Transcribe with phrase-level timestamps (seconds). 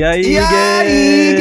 [0.00, 1.38] E aí, E aí, gay?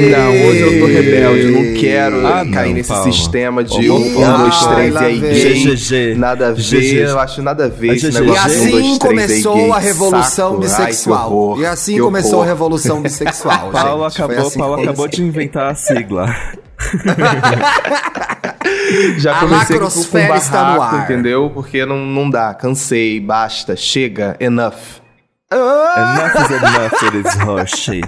[0.00, 0.10] gay?
[0.10, 3.12] Não, hoje eu tô rebelde, não quero Ah, cair não, nesse Paulo.
[3.12, 5.76] sistema de Ô, um, Paulo, dois, ai, três e lá aí gay.
[5.76, 6.14] GG.
[6.16, 8.08] Nada a ver, eu acho nada a ver esse.
[8.08, 10.60] E negócio de um, assim começou a revolução Saco.
[10.60, 11.20] bissexual.
[11.20, 13.70] Ai, que horror, e assim começou a revolução bissexual.
[13.80, 16.34] Paulo acabou, assim Paulo acabou de inventar a sigla.
[19.18, 21.04] Já A comecei com, com lacrosfera está no barraco, ar.
[21.04, 21.48] entendeu?
[21.54, 24.74] Porque não, não dá, cansei, basta, chega, enough.
[25.50, 28.02] Ah, enough is enough, it is Roshi.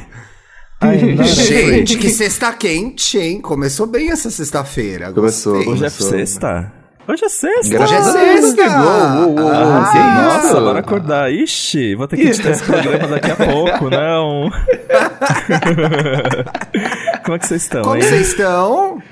[1.25, 3.41] Gente, que sexta quente, hein?
[3.41, 5.11] Começou bem essa sexta-feira.
[5.13, 5.73] Começou, gostei.
[5.73, 6.71] Hoje é sexta.
[7.09, 7.71] Hoje é sexta.
[7.71, 8.83] Graças Hoje é a Deus, sexta.
[8.83, 10.61] Uou, uou, Ah, Nossa, isso?
[10.61, 11.33] bora acordar.
[11.33, 14.51] Ixi, vou ter que editar esse programa daqui a pouco, não.
[17.25, 18.03] Como é que vocês estão, Como hein?
[18.03, 19.03] vocês estão?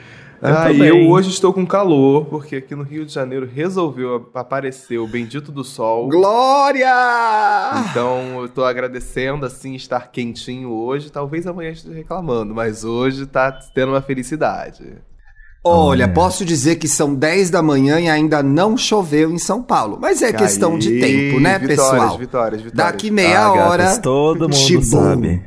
[0.41, 4.31] Ah, Eu e eu hoje estou com calor, porque aqui no Rio de Janeiro resolveu
[4.35, 6.09] aparecer o bendito do sol.
[6.09, 6.89] Glória!
[7.91, 11.11] Então eu tô agradecendo assim estar quentinho hoje.
[11.11, 14.85] Talvez amanhã esteja reclamando, mas hoje tá tendo uma felicidade.
[15.65, 19.99] Olha, posso dizer que são 10 da manhã e ainda não choveu em São Paulo.
[20.01, 22.19] Mas é questão de Aí, tempo, né, vitórias, pessoal?
[22.19, 22.73] Vitórias, vitórias.
[22.93, 23.83] Daqui meia Ah, hora.
[23.85, 25.43] gatas, todo mundo sabe.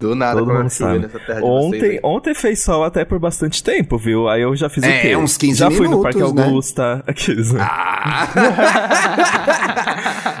[0.00, 0.98] Do nada, Todo mundo sabe.
[1.00, 4.28] nessa terra de vocês Ontem, ontem fez sol até por bastante tempo, viu?
[4.30, 5.14] Aí eu já fiz o É, quê?
[5.14, 6.42] uns 15 já fui no minutos, Parque né?
[6.44, 7.04] Augusta.
[7.06, 7.60] Aqueles, né?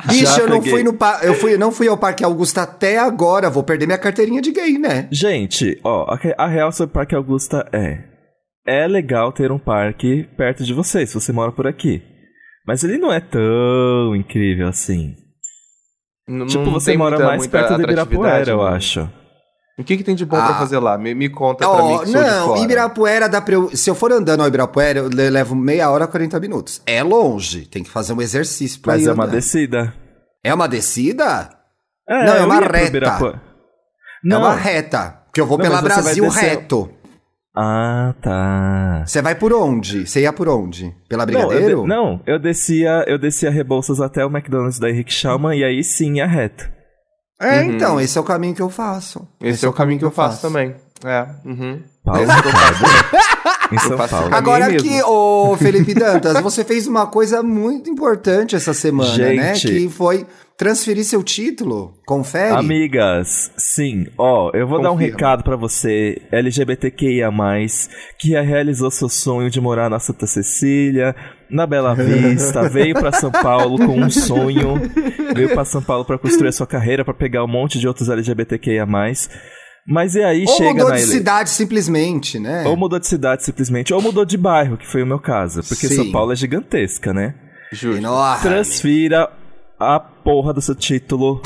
[0.08, 0.72] Bicho, Já eu não peguei.
[0.72, 1.20] fui no pa...
[1.22, 3.50] eu fui, não fui ao Parque Augusta até agora.
[3.50, 5.08] Vou perder minha carteirinha de gay, né?
[5.12, 6.06] Gente, ó,
[6.38, 7.98] a, real sobre o Parque Augusta é...
[8.66, 12.02] É legal ter um parque perto de você, se você mora por aqui.
[12.66, 15.14] Mas ele não é tão incrível assim.
[16.28, 18.76] Não- tipo, não você tem mora muita- mais perto do Ibirapuera, atratividade, eu né?
[18.76, 19.10] acho.
[19.80, 20.44] O que, que tem de bom Ah.
[20.46, 20.96] pra fazer lá?
[20.98, 22.60] Me, me conta pra mim que sou de não, fora.
[22.60, 23.74] Ibirapuera dá pra eu.
[23.76, 26.82] Se eu for andando ao Ibirapuera, eu le- levo meia hora, 40 minutos.
[26.86, 29.34] É longe, tem que fazer um exercício pra Mas ir é uma andando.
[29.36, 29.94] descida.
[30.44, 31.50] É uma descida?
[32.08, 32.86] É, Não, é uma reta.
[32.88, 33.36] Ibirapuera.
[33.36, 34.38] É Não.
[34.40, 35.16] uma reta.
[35.26, 36.90] Porque eu vou Não, pela Brasil reto.
[37.56, 39.02] Ah, tá.
[39.06, 40.06] Você vai por onde?
[40.06, 40.94] Você ia por onde?
[41.08, 41.82] Pela Não, eu, Brigadeiro?
[41.82, 45.82] de- não, eu descia, eu descia Rebouças até o McDonald's da Henrique Schaumann e aí
[45.82, 46.70] sim ia reto.
[47.40, 47.72] É, Uhum.
[47.72, 49.26] então, esse é o caminho que eu faço.
[49.40, 50.74] Esse, é o caminho que eu faço, também.
[51.02, 51.26] É.
[51.44, 51.80] Uhum.
[52.04, 52.84] Paulo, Esse que eu faço.
[53.72, 54.34] em São Eu faço Paulo.
[54.34, 59.54] Agora aqui, ô Felipe Dantas, você fez uma coisa muito importante essa semana, né?
[59.54, 59.68] Gente.
[59.68, 60.26] Que foi
[60.60, 61.94] transferir seu título.
[62.04, 62.54] Confere.
[62.54, 67.30] Amigas, sim, ó, eu vou dar um recado pra você, LGBTQIA+,
[68.18, 71.16] que realizou seu sonho de morar na Santa Cecília,
[71.48, 74.74] na Bela Vista, veio pra São Paulo com um sonho,
[75.34, 78.10] veio pra São Paulo pra construir a sua carreira, pra pegar um monte de outros
[78.10, 81.10] LGBTQIA+, mas e aí Ou chega mudou na de ele...
[81.10, 82.64] cidade simplesmente, né?
[82.66, 85.88] Ou mudou de cidade simplesmente, ou mudou de bairro, que foi o meu caso, porque
[85.88, 85.96] Sim.
[85.96, 87.34] São Paulo é gigantesca, né?
[87.72, 88.02] Justo.
[88.42, 89.39] Transfira
[89.80, 91.40] a porra do seu título.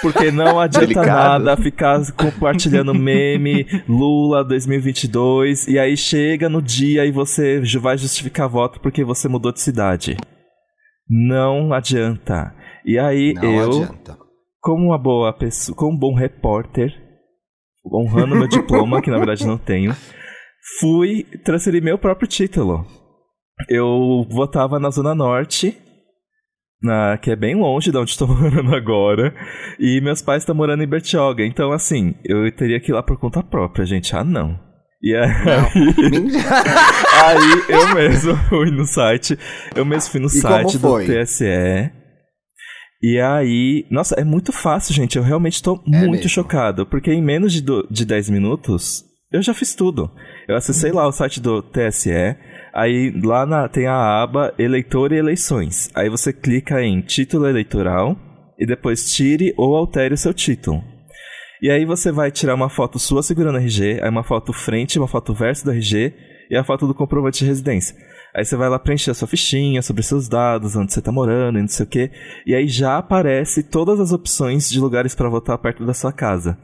[0.00, 1.44] Porque não adianta Delicado.
[1.44, 8.48] nada ficar compartilhando meme Lula 2022 e aí chega no dia e você vai justificar
[8.48, 10.16] voto porque você mudou de cidade.
[11.08, 12.54] Não adianta.
[12.84, 14.16] E aí Não eu, adianta.
[14.60, 16.92] como uma boa pessoa, como um bom repórter,
[17.92, 19.92] honrando meu diploma, que na verdade não tenho,
[20.78, 22.84] fui transferir meu próprio título.
[23.68, 25.76] Eu votava na Zona Norte,
[26.82, 29.34] na, que é bem longe de onde estou morando agora,
[29.78, 31.44] e meus pais estão morando em Bertioga.
[31.44, 34.14] Então, assim, eu teria que ir lá por conta própria, gente.
[34.14, 34.58] Ah, não.
[35.02, 35.28] E aí,
[37.24, 39.38] aí eu mesmo fui no site,
[39.74, 40.98] eu mesmo fui no E site do?
[41.00, 41.92] TSE.
[43.02, 45.16] E aí, nossa, é muito fácil, gente.
[45.16, 46.28] Eu realmente tô É muito mesmo.
[46.28, 50.10] chocado, porque em menos de, do, de 10 minutos eu já fiz tudo.
[50.48, 52.10] Eu acessei lá o site do TSE,
[52.76, 55.90] aí lá na- tem a aba Eleitor e Eleições.
[55.94, 58.16] Aí você clica em Título Eleitoral
[58.58, 60.82] e depois tire ou altere o seu título.
[61.62, 65.08] E aí você vai tirar uma foto sua segurando RG, aí uma foto frente, uma
[65.08, 66.12] foto verso do RG
[66.50, 67.96] e a foto do comprovante de residência.
[68.34, 71.58] Aí você vai lá preencher a sua fichinha sobre seus dados, onde você tá morando
[71.58, 72.10] e não sei o quê.
[72.46, 76.58] E aí já aparece todas as opções de lugares para votar perto da sua casa.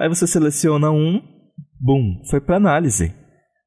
[0.00, 1.20] Aí você seleciona um,
[1.78, 3.12] bum, foi para análise.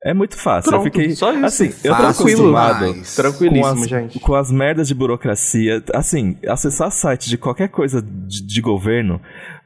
[0.03, 0.71] É muito fácil.
[0.71, 1.45] Pronto, eu fiquei só isso.
[1.45, 3.15] assim, eu Fácil acostumado demais.
[3.15, 4.19] Tranquilíssimo, com as, gente.
[4.19, 5.83] com as merdas de burocracia.
[5.94, 9.21] Assim, acessar site de qualquer coisa de, de governo,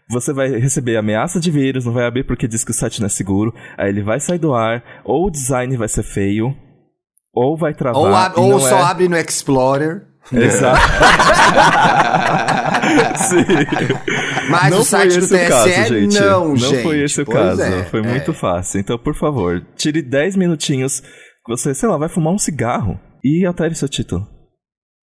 [0.09, 3.05] você vai receber ameaça de vírus, não vai abrir porque diz que o site não
[3.05, 6.53] é seguro, aí ele vai sair do ar, ou o design vai ser feio,
[7.33, 8.01] ou vai travar.
[8.01, 8.81] Ou, ab- ou só é...
[8.83, 10.05] abre no Explorer.
[10.33, 10.81] Exato.
[13.17, 13.45] Sim.
[14.49, 16.19] Mas não o site foi do TSE o caso, gente.
[16.19, 16.83] não, gente.
[16.83, 17.61] foi esse o caso.
[17.61, 18.03] é, foi é.
[18.03, 18.79] muito fácil.
[18.79, 21.01] Então, por favor, tire 10 minutinhos.
[21.47, 24.27] Você, sei lá, vai fumar um cigarro e altere seu título.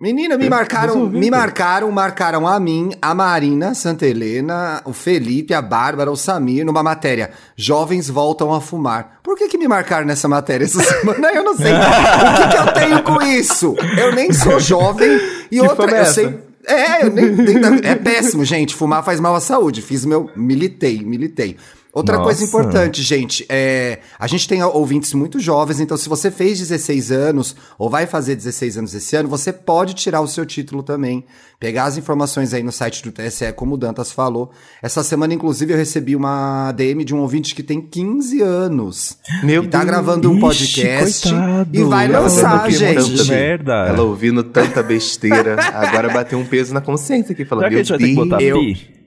[0.00, 5.62] Menina, me marcaram, me marcaram, marcaram a mim, a Marina Santa Helena, o Felipe, a
[5.62, 7.30] Bárbara, o Samir, numa matéria.
[7.56, 9.20] Jovens voltam a fumar.
[9.22, 11.28] Por que que me marcaram nessa matéria essa semana?
[11.32, 11.72] Eu não sei.
[11.72, 13.76] o que que eu tenho com isso?
[13.96, 15.08] Eu nem sou jovem
[15.52, 16.14] e Que outra, é eu essa?
[16.14, 16.38] sei.
[16.66, 17.34] É, eu nem,
[17.82, 18.74] é péssimo, gente.
[18.74, 19.82] Fumar faz mal à saúde.
[19.82, 20.30] Fiz meu.
[20.36, 21.56] Militei, militei.
[21.94, 22.24] Outra Nossa.
[22.24, 27.12] coisa importante, gente, é, a gente tem ouvintes muito jovens, então se você fez 16
[27.12, 31.22] anos ou vai fazer 16 anos esse ano, você pode tirar o seu título também.
[31.60, 34.50] Pegar as informações aí no site do TSE, como o Dantas falou.
[34.82, 39.18] Essa semana, inclusive, eu recebi uma DM de um ouvinte que tem 15 anos.
[39.44, 39.90] Meu e tá Deus.
[39.90, 41.70] gravando um Ixi, podcast coitado.
[41.78, 43.28] e vai lançar, gente.
[43.28, 43.72] merda.
[43.88, 47.98] Ela ouvindo tanta besteira, agora bateu um peso na consciência aqui, falando, Será que a
[47.98, 48.28] meu vai ter que Deus.
[48.28, 49.01] botar eu- pi?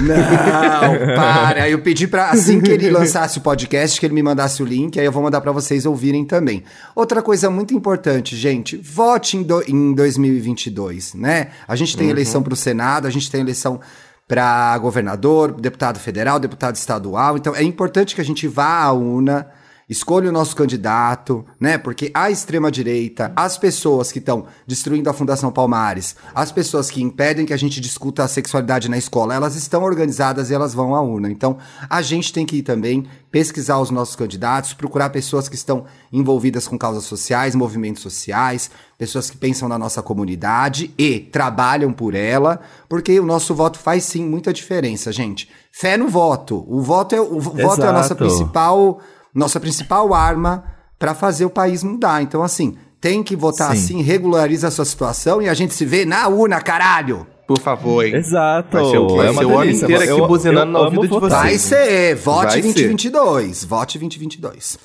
[0.00, 1.68] Não, para.
[1.68, 4.98] Eu pedi pra, assim que ele lançasse o podcast, que ele me mandasse o link,
[4.98, 6.64] aí eu vou mandar pra vocês ouvirem também.
[6.94, 11.48] Outra coisa muito importante, gente, vote em, do- em 2022, né?
[11.66, 13.80] A gente tem eleição pro Senado, a gente tem eleição
[14.28, 19.46] pra governador, deputado federal, deputado estadual, então é importante que a gente vá à urna,
[19.88, 21.78] Escolha o nosso candidato, né?
[21.78, 27.46] Porque a extrema-direita, as pessoas que estão destruindo a Fundação Palmares, as pessoas que impedem
[27.46, 31.00] que a gente discuta a sexualidade na escola, elas estão organizadas e elas vão à
[31.00, 31.30] urna.
[31.30, 35.84] Então, a gente tem que ir também pesquisar os nossos candidatos, procurar pessoas que estão
[36.12, 38.68] envolvidas com causas sociais, movimentos sociais,
[38.98, 44.02] pessoas que pensam na nossa comunidade e trabalham por ela, porque o nosso voto faz
[44.02, 45.48] sim muita diferença, gente.
[45.70, 46.64] Fé no voto.
[46.66, 49.00] O voto é, o voto é a nossa principal
[49.36, 50.64] nossa principal arma
[50.98, 52.22] para fazer o país mudar.
[52.22, 53.84] Então, assim, tem que votar Sim.
[53.96, 57.26] assim, regulariza a sua situação e a gente se vê na urna, caralho!
[57.46, 58.16] Por favor, hein?
[58.16, 58.76] Exato.
[58.76, 61.02] Vai ser o é Vai ser o ano inteiro aqui Eu- buzinando no ouvido amo
[61.02, 61.42] de votar.
[61.46, 61.70] vocês.
[61.70, 62.62] Vai ser, vote Vai ser.
[62.62, 64.78] 2022, vote 2022.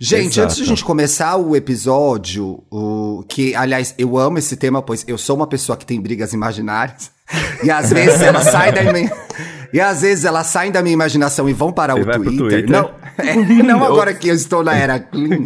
[0.00, 0.40] Gente, Exato.
[0.46, 5.04] antes de a gente começar o episódio, o que, aliás, eu amo esse tema, pois
[5.06, 7.10] eu sou uma pessoa que tem brigas imaginárias.
[7.62, 9.12] E às vezes ela sai da minha,
[9.72, 12.36] e às vezes elas saem da minha imaginação e vão para o Twitter.
[12.36, 12.70] Twitter.
[12.70, 15.38] Não, é, não agora que eu estou na era clean.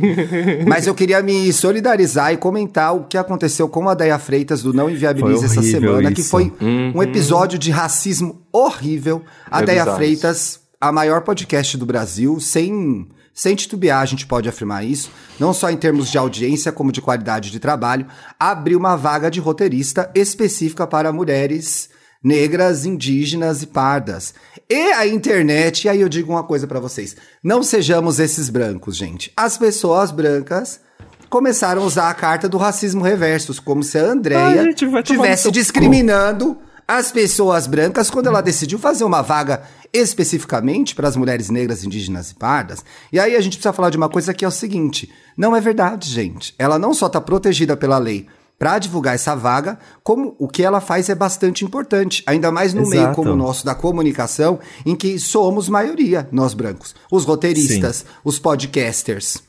[0.67, 4.73] Mas eu queria me solidarizar e comentar o que aconteceu com a Deia Freitas do
[4.73, 6.31] Não Inviabilize essa semana, que isso.
[6.31, 9.23] foi um episódio de racismo horrível.
[9.51, 14.27] A É Deia bizarro Freitas, a maior podcast do Brasil, sem, sem titubear, a gente
[14.27, 18.07] pode afirmar isso, não só em termos de audiência, como de qualidade de trabalho,
[18.39, 21.89] abriu uma vaga de roteirista específica para mulheres
[22.23, 24.35] negras, indígenas e pardas.
[24.69, 28.97] E a internet, e aí eu digo uma coisa pra vocês, não sejamos esses brancos,
[28.97, 29.33] gente.
[29.37, 30.81] As pessoas brancas
[31.29, 35.17] começaram a usar a carta do racismo reverso, como se a Andrea gente, vai tomar
[35.17, 35.59] no tivesse seu cu.
[35.59, 41.85] discriminando as pessoas brancas quando ela decidiu fazer uma vaga especificamente para as mulheres negras,
[41.85, 42.85] indígenas e pardas.
[43.13, 45.61] E aí a gente precisa falar de uma coisa que é o seguinte: não é
[45.61, 46.55] verdade, gente.
[46.59, 48.27] Ela não só está protegida pela lei
[48.63, 52.89] para divulgar essa vaga, como o que ela faz é bastante importante, ainda mais no
[52.89, 53.17] meio Exato.
[53.17, 56.95] como o nosso da comunicação, em que somos maioria, nós brancos.
[57.11, 59.43] Os roteiristas, os podcasters,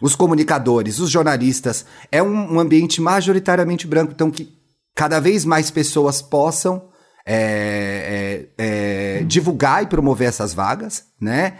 [0.00, 1.84] os comunicadores, os jornalistas.
[2.12, 4.48] É um, um ambiente majoritariamente branco, então que
[4.94, 6.80] cada vez mais pessoas possam
[7.26, 11.54] é, é, é, divulgar e promover essas vagas, né?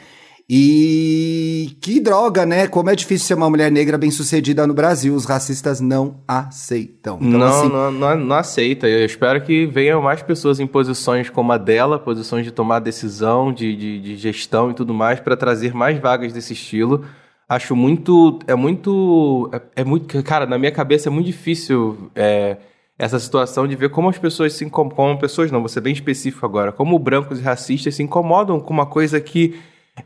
[0.52, 2.66] E que droga, né?
[2.66, 5.14] Como é difícil ser uma mulher negra bem-sucedida no Brasil.
[5.14, 7.18] Os racistas não aceitam.
[7.20, 8.88] Então, não, assim, não, não, não aceita.
[8.88, 13.52] Eu espero que venham mais pessoas em posições como a dela, posições de tomar decisão,
[13.52, 17.04] de, de, de gestão e tudo mais, para trazer mais vagas desse estilo.
[17.48, 18.40] Acho muito.
[18.48, 19.48] É muito.
[19.52, 20.20] É, é muito.
[20.24, 22.56] Cara, na minha cabeça é muito difícil é,
[22.98, 24.96] essa situação de ver como as pessoas se incomodam.
[24.96, 26.72] Como pessoas, não, vou ser bem específico agora.
[26.72, 29.54] Como brancos e racistas se incomodam com uma coisa que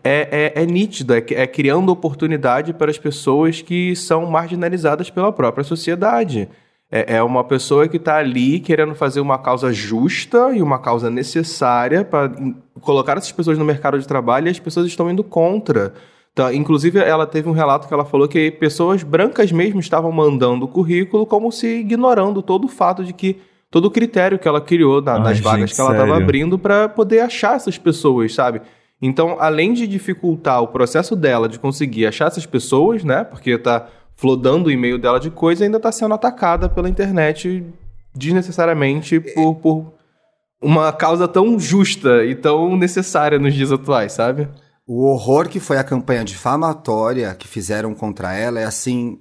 [0.03, 5.33] é, é, é nítida, é, é criando oportunidade para as pessoas que são marginalizadas pela
[5.33, 6.49] própria sociedade.
[6.91, 11.11] É, é uma pessoa que está ali querendo fazer uma causa justa e uma causa
[11.11, 12.31] necessária para
[12.81, 15.93] colocar essas pessoas no mercado de trabalho e as pessoas estão indo contra.
[16.33, 20.65] Então, inclusive, ela teve um relato que ela falou que pessoas brancas mesmo estavam mandando
[20.65, 23.39] o currículo como se ignorando todo o fato de que
[23.71, 26.59] todo o critério que ela criou na- Ai, nas vagas gente, que ela estava abrindo
[26.59, 28.61] para poder achar essas pessoas, sabe?
[29.01, 33.25] Então, além de dificultar o processo dela de conseguir achar essas pessoas, né?
[33.25, 37.65] Porque tá flodando o e-mail dela de coisa, ainda tá sendo atacada pela internet
[38.15, 39.95] desnecessariamente por, por
[40.63, 44.49] uma causa tão justa e tão necessária nos dias atuais, sabe?
[44.87, 49.19] O horror que foi a campanha difamatória que fizeram contra ela é assim.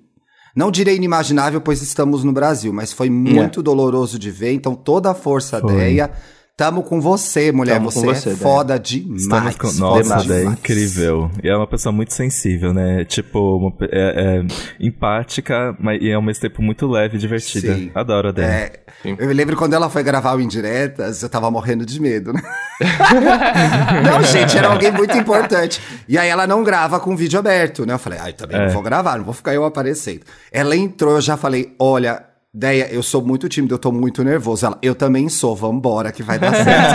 [0.56, 4.53] Não direi inimaginável, pois estamos no Brasil, mas foi muito doloroso de ver.
[4.53, 5.74] Então, toda a força Foi.
[5.74, 6.12] Deia
[6.55, 7.74] Tamo com você, mulher.
[7.74, 9.24] Tamo você, com você, é foda demais.
[9.24, 9.67] Estamos com...
[9.69, 10.25] foda Nossa, demais.
[10.27, 10.60] Déia é demais.
[10.60, 11.31] incrível.
[11.43, 13.03] E é uma pessoa muito sensível, né?
[13.05, 14.45] Tipo, uma é, é
[14.79, 17.74] empática, mas e ao mesmo tempo muito leve e divertida.
[17.74, 17.89] Sim.
[17.95, 18.48] Adoro a Déia.
[18.48, 22.31] É, eu me lembro quando ela foi gravar o Indiretas, eu tava morrendo de medo,
[22.31, 22.41] né?
[24.05, 25.81] não, gente, era alguém muito importante.
[26.07, 27.95] E aí ela não grava com vídeo aberto, né?
[27.95, 28.65] Eu falei, ai, também É.
[28.67, 30.22] não vou gravar, não vou ficar eu aparecendo.
[30.51, 32.24] Ela entrou, eu já falei, olha,
[32.55, 34.67] Deia, eu sou muito tímido, eu tô muito nervoso.
[34.67, 36.93] Ela, eu também sou, vambora que vai dar certo.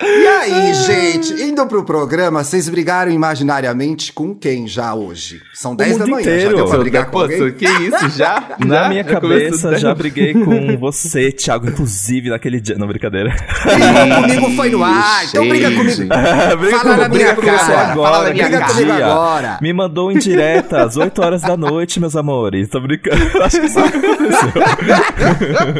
[0.00, 5.40] E aí, gente, indo pro programa, vocês brigaram imaginariamente com quem já hoje?
[5.52, 6.56] São 10 da manhã, já inteiro.
[6.56, 7.52] deu pra brigar com Pô, alguém?
[7.52, 8.08] que isso?
[8.16, 8.56] Já?
[8.64, 8.88] Na Já?
[8.88, 12.76] minha Já cabeça, já briguei com você, Thiago, inclusive naquele dia.
[12.78, 13.34] Não, brincadeira.
[13.64, 15.96] Brigou comigo foi no ar, então briga comigo.
[16.58, 18.86] Briga Fala com- na minha briga com você cara, agora, fala na minha briga naquele
[18.86, 19.58] comigo agora.
[19.60, 22.68] Me mandou indireta às 8 horas da noite, meus amores.
[22.68, 23.42] Tô brincando.
[23.42, 23.78] Acho que isso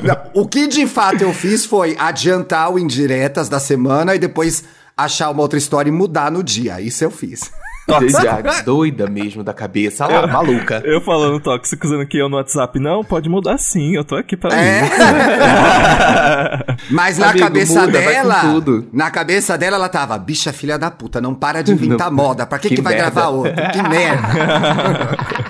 [0.02, 4.64] Não, o que de fato eu fiz foi adiantar o indiretas da semana e depois
[4.96, 6.80] achar uma outra história e mudar no dia.
[6.80, 7.50] Isso eu fiz.
[8.10, 10.82] Já doida mesmo da cabeça, lá, maluca.
[10.84, 14.36] Eu falando tóxico, dizendo que eu no WhatsApp, não, pode mudar sim, eu tô aqui
[14.36, 14.82] pra É.
[14.84, 14.92] isso.
[16.94, 18.86] Mas na Amigo, cabeça muda, dela, tudo.
[18.92, 22.44] na cabeça dela ela tava, bicha filha da puta, não para de inventar moda.
[22.44, 23.10] Pra que que, que vai merda.
[23.10, 23.54] gravar outro?
[23.72, 24.28] Que merda.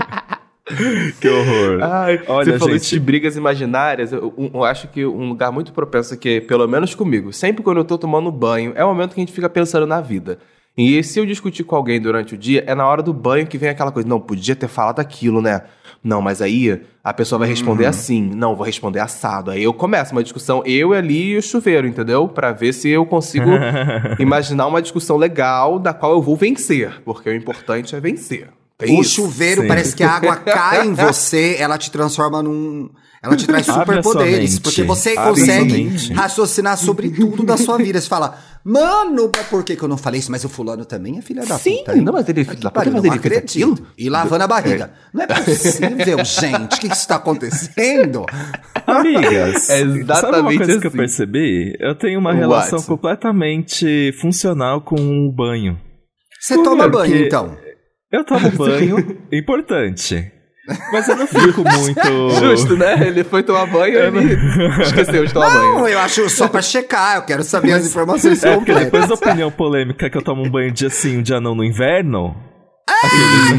[1.21, 1.83] que horror.
[1.83, 2.83] Ai, Olha, você falou gente.
[2.83, 4.13] isso de brigas imaginárias.
[4.13, 7.85] Eu, eu acho que um lugar muito propenso aqui, pelo menos comigo, sempre quando eu
[7.85, 10.39] tô tomando banho, é o momento que a gente fica pensando na vida.
[10.79, 13.59] E se eu discutir com alguém durante o dia, é na hora do banho que
[13.59, 15.63] vem aquela coisa, não, podia ter falado aquilo, né?
[16.05, 18.31] Não, mas aí a pessoa vai responder assim.
[18.33, 19.51] Não, vou responder assado.
[19.51, 22.29] Aí eu começo uma discussão, eu ali e o chuveiro, entendeu?
[22.29, 23.51] Pra ver se eu consigo
[24.21, 27.03] imaginar uma discussão legal da qual eu vou vencer.
[27.05, 28.49] Porque o importante é vencer.
[28.79, 29.17] Tem o isso.
[29.17, 29.69] chuveiro, sim.
[29.69, 32.89] parece que a água cai em você, ela te transforma num.
[33.21, 34.61] Ela te traz superpoderes.
[34.61, 38.01] Porque você Abre consegue raciocinar sobre tudo da sua vida.
[38.01, 40.31] Você fala, mano, por que, que eu não falei isso?
[40.31, 41.97] Mas o fulano também é filha da Sim, puta.
[41.97, 42.03] hein?
[42.03, 43.73] não, mas ele é filho da puta, Pariu, mas ele fez acredito.
[43.73, 43.89] aquilo.
[43.99, 44.93] E lavando a barriga.
[45.13, 46.77] Não é possível, gente.
[46.77, 48.25] O que, que isso tá acontecendo?
[48.87, 50.97] Amigas, É sabe uma exatamente coisa que eu assim.
[50.99, 51.77] percebi?
[51.81, 52.39] Eu tenho uma What?
[52.41, 54.95] relação completamente funcional com
[55.27, 55.77] o banho.
[56.41, 57.57] Você toma banho, então.
[58.13, 60.33] Eu tomo banho, importante.
[60.93, 62.31] Mas eu não fico muito.
[62.41, 63.07] Justo, né?
[63.07, 65.75] Ele foi tomar banho e ele esqueceu de tomar banho.
[65.77, 67.17] Não, eu acho só pra checar.
[67.17, 69.09] Eu quero saber as informações É porque depois completas.
[69.09, 72.35] da opinião polêmica que eu tomo um banho dia sim, um dia não no inverno.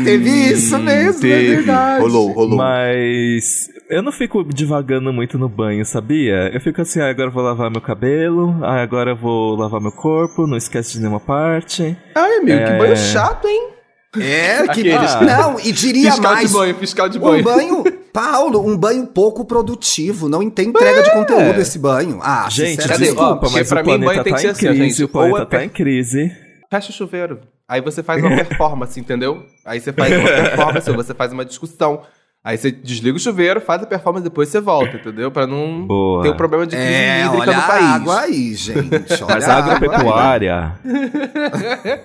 [0.03, 1.55] Teve isso mesmo, é Teve.
[1.57, 2.01] verdade.
[2.01, 2.57] Rolou, rolou.
[2.57, 6.49] Mas eu não fico divagando muito no banho, sabia?
[6.53, 9.79] Eu fico assim, ah, agora eu vou lavar meu cabelo, ah, agora eu vou lavar
[9.79, 11.95] meu corpo, não esquece de nenhuma parte.
[12.15, 12.77] Ai, amigo, que É.
[12.77, 13.69] banho chato, hein?
[14.17, 14.91] É, que.
[14.91, 16.47] Aqueles- Não, e diria Fiscal mais.
[16.49, 17.43] de banho, fiscal de Um banho.
[17.43, 20.27] banho, Paulo, um banho pouco produtivo.
[20.27, 22.19] Não tem entrega de conteúdo esse banho.
[22.23, 22.81] Ah, Gente?
[22.91, 25.03] Ó, desculpa, mas pra o mim, banho tem tá que ser assim, crise, gente.
[25.03, 26.31] o planeta é tá em crise.
[26.71, 27.39] Fecha o chuveiro.
[27.67, 29.43] Aí você faz uma performance, entendeu?
[29.63, 32.01] Aí você faz uma performance, ou você faz uma discussão.
[32.41, 35.29] Aí você desliga o chuveiro, faz a performance, depois você volta, entendeu?
[35.29, 36.23] Pra não Boa.
[36.23, 37.85] ter um problema de crise É, hídrica olha no a país.
[37.85, 39.13] água aí, gente.
[39.23, 40.79] Olha Mas a a agropecuária.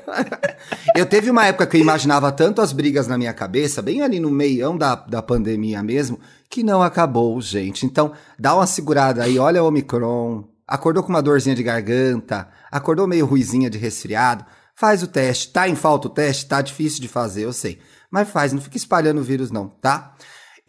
[0.94, 4.20] Eu teve uma época que eu imaginava tanto as brigas na minha cabeça, bem ali
[4.20, 7.86] no meião da, da pandemia mesmo, que não acabou, gente.
[7.86, 13.06] Então, dá uma segurada aí, olha o Omicron, acordou com uma dorzinha de garganta, acordou
[13.06, 15.52] meio ruizinha de resfriado, faz o teste.
[15.52, 16.46] Tá em falta o teste?
[16.46, 17.78] Tá difícil de fazer, eu sei.
[18.14, 20.14] Mas faz, não fica espalhando o vírus não, tá?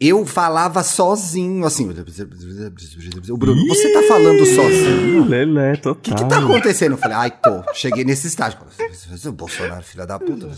[0.00, 1.88] Eu falava sozinho, assim.
[3.30, 5.24] O Bruno, você tá falando sozinho?
[5.24, 6.02] Lelé, O total.
[6.02, 6.92] que, que tá acontecendo?
[6.94, 7.62] Eu falei, ai, tô.
[7.72, 8.58] Cheguei nesse estágio.
[9.26, 10.48] O Bolsonaro, filha da puta.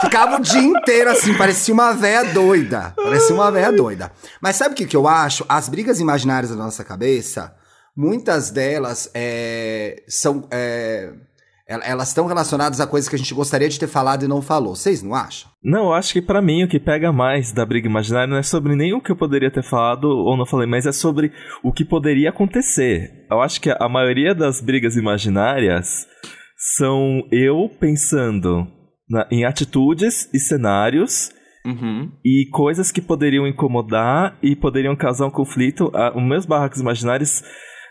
[0.00, 2.92] Ficava o dia inteiro assim, parecia uma véia doida.
[2.96, 4.10] Parecia uma véia doida.
[4.40, 5.46] Mas sabe o que, que eu acho?
[5.48, 7.54] As brigas imaginárias da nossa cabeça,
[7.96, 10.48] muitas delas é, são.
[10.50, 11.12] é,
[11.68, 14.74] elas estão relacionadas a coisas que a gente gostaria de ter falado e não falou.
[14.74, 15.50] Vocês não acham?
[15.62, 18.42] Não, eu acho que pra mim o que pega mais da briga imaginária não é
[18.42, 21.72] sobre nem o que eu poderia ter falado ou não falei, mas é sobre o
[21.72, 23.10] que poderia acontecer.
[23.30, 26.06] Eu acho que a maioria das brigas imaginárias
[26.76, 28.66] são eu pensando
[29.08, 31.30] na- em atitudes e cenários
[31.64, 32.10] Uhum.
[32.24, 35.90] e coisas que poderiam incomodar e poderiam causar um conflito.
[35.94, 37.42] Ah, os meus barracos imaginários,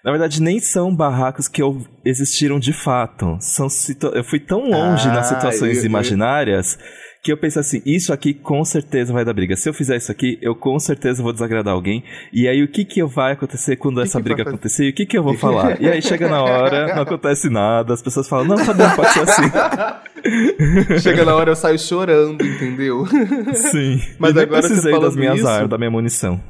[0.04, 3.38] na verdade, nem são barracos que eu- existiram de fato.
[3.40, 3.68] São
[4.14, 6.78] eu fui tão longe Ah, nas situações eu- eu- imaginárias
[7.24, 9.56] que eu penso assim, isso aqui com certeza vai dar briga.
[9.56, 12.04] Se eu fizer isso aqui, eu com certeza vou desagradar alguém.
[12.34, 14.86] E aí o que que vai acontecer quando Que essa que briga acontecer?
[14.86, 15.80] E o que que eu vou falar?
[15.80, 19.10] E aí chega na hora, não acontece nada, as pessoas falam, não, tá bom, pode
[19.14, 19.44] ser assim.
[21.02, 23.06] Chega na hora eu saio chorando, entendeu?
[23.54, 24.00] Sim.
[24.20, 26.42] Mas E agora você precisei das falando minhas isso- armas, da minha munição.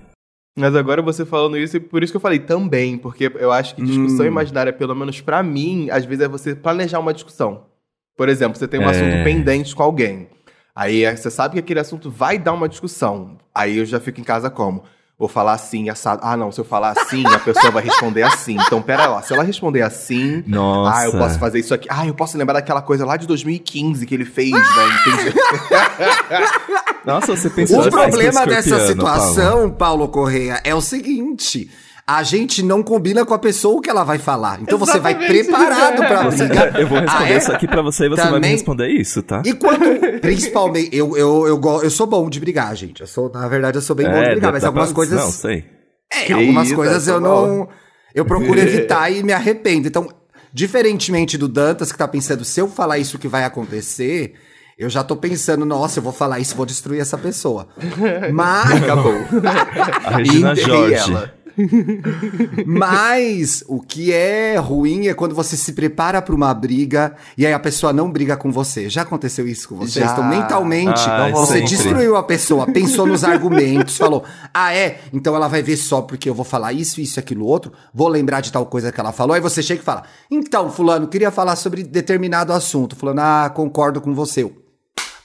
[0.57, 3.73] Mas agora você falando isso, e por isso que eu falei também, porque eu acho
[3.75, 4.29] que discussão Hum.
[4.29, 7.63] imaginária, pelo menos pra mim, às vezes é você planejar uma discussão.
[8.17, 8.89] Por exemplo, você tem um É.
[8.91, 10.27] assunto pendente com alguém.
[10.75, 13.37] Aí é, você sabe que aquele assunto vai dar uma discussão.
[13.55, 14.83] Aí eu já fico em casa como?
[15.17, 16.21] Vou falar assim, assado.
[16.23, 18.57] Ah, não, se eu falar assim, a pessoa vai responder assim.
[18.59, 20.97] Então, pera lá, se ela responder assim, Nossa.
[20.99, 21.87] ah, eu posso fazer isso aqui.
[21.91, 24.59] Ah, eu posso lembrar daquela coisa lá de 2015 que ele fez, né?
[25.07, 25.37] Entendi.
[27.05, 29.21] Nossa, você pensou O problema dessa escorpiano, Paulo.
[29.29, 31.69] situação, Paulo Correia, é o seguinte.
[32.05, 34.59] A gente não combina com a pessoa o que ela vai falar.
[34.61, 35.43] Então você vai Exatamente.
[35.45, 36.73] preparado pra Você- briga.
[36.79, 37.37] eu vou responder Ah, é?
[37.37, 39.41] isso aqui pra você e você vai me Também- responder isso, tá?
[39.45, 43.01] E quando, principalmente, eu, eu, eu, eu sou bom de brigar, gente.
[43.01, 44.95] Eu sou, na verdade, eu sou bem bom de brigar, dá- mas dá algumas pra-
[44.95, 45.19] coisas.
[45.19, 45.63] Não, sei.
[46.11, 47.69] É, Que algumas isso, coisas é eu não.
[48.13, 49.87] Eu procuro evitar e me arrependo.
[49.87, 50.09] Então,
[50.53, 54.33] diferentemente do Dantas, que tá pensando, se eu falar isso que vai acontecer,
[54.81, 57.67] eu já tô pensando, nossa, eu vou falar isso, vou destruir essa pessoa.
[58.33, 58.81] Mas.
[58.81, 59.13] Acabou.
[60.03, 60.95] A Regina Jorge.
[60.95, 61.41] ela.
[62.65, 67.53] Mas o que é ruim é quando você se prepara pra uma briga e aí
[67.53, 68.89] a pessoa não briga com você.
[68.89, 70.05] Já aconteceu isso com vocês?
[70.05, 70.13] Já.
[70.13, 71.69] Então, mentalmente, Ai, você sempre.
[71.69, 74.23] destruiu a pessoa, pensou nos argumentos, falou:
[74.53, 75.01] ah, é?
[75.13, 78.41] Então ela vai ver só porque eu vou falar isso, isso, aquilo, outro, vou lembrar
[78.41, 79.35] de tal coisa que ela falou.
[79.35, 82.95] Aí você chega e fala: então, Fulano, queria falar sobre determinado assunto.
[82.95, 84.49] Fulano, ah, concordo com você.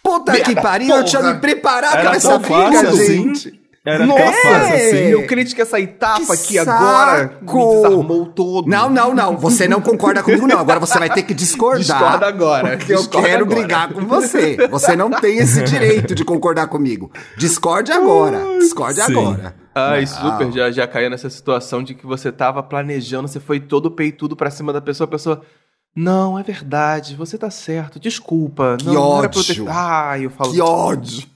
[0.06, 1.34] Eu, Puta que pariu, eu tinha porra.
[1.34, 3.34] me preparado pra essa briga, assim.
[3.34, 3.66] gente.
[3.84, 4.96] Era Nossa, fácil assim.
[4.96, 7.28] Eu critico essa etapa Que aqui agora.
[7.40, 7.68] saco!
[7.68, 8.68] Me desarmou todo.
[8.68, 9.36] Não, não, não.
[9.36, 10.58] Você não concorda comigo, não.
[10.58, 11.78] Agora você vai ter que discordar.
[11.78, 12.76] Discorda agora.
[12.76, 13.60] Porque eu Discorda quero agora.
[13.60, 14.56] brigar com você.
[14.68, 17.12] Você não tem esse direito de concordar comigo.
[17.36, 18.58] Discorde agora.
[18.58, 19.12] Discorde Sim.
[19.12, 19.54] agora.
[19.72, 20.06] Ai, Não.
[20.08, 24.34] super, já, já caiu nessa situação de que você tava planejando, você foi todo peitudo
[24.34, 25.42] pra cima da pessoa, a pessoa.
[25.96, 28.76] Não, é verdade, você tá certo, desculpa.
[28.78, 29.66] Que não, não era pra eu ter-" ódio.
[29.70, 30.52] Ai, eu falo.
[30.52, 31.26] Que ódio.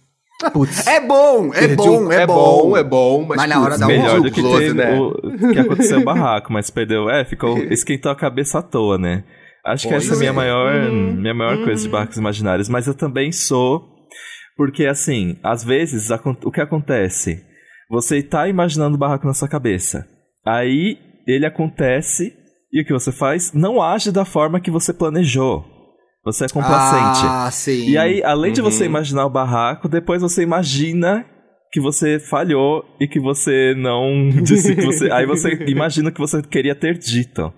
[0.53, 2.35] Putz, É bom, é perdi bom, um- é, é bom.
[2.71, 4.99] bom, é bom, mas, Mas na hora um Melhor do que close, ter né?
[4.99, 7.11] o que aconteceu o barraco, mas perdeu.
[7.11, 7.59] É, ficou.
[7.71, 9.23] Esquentou a cabeça à toa, né?
[9.67, 10.33] Acho que Pois essa é a minha é.
[10.33, 12.71] maior, minha maior coisa de barracos imaginários.
[12.71, 13.83] Mas eu também sou.
[14.57, 16.09] Porque, assim, às vezes
[16.45, 17.45] o que acontece?
[17.91, 20.07] Você tá imaginando o barraco na sua cabeça.
[20.47, 20.97] Aí
[21.27, 22.33] ele acontece
[22.73, 23.53] e o que você faz?
[23.53, 25.65] Não age da forma que você planejou.
[26.25, 27.27] Você é complacente.
[27.27, 27.89] Ah, sim.
[27.89, 28.91] E aí, além de você Uhum.
[28.91, 31.25] imaginar o barraco, depois você imagina
[31.73, 35.11] que você falhou e que você não disse que você.
[35.11, 37.53] aí você imagina o que você queria ter dito.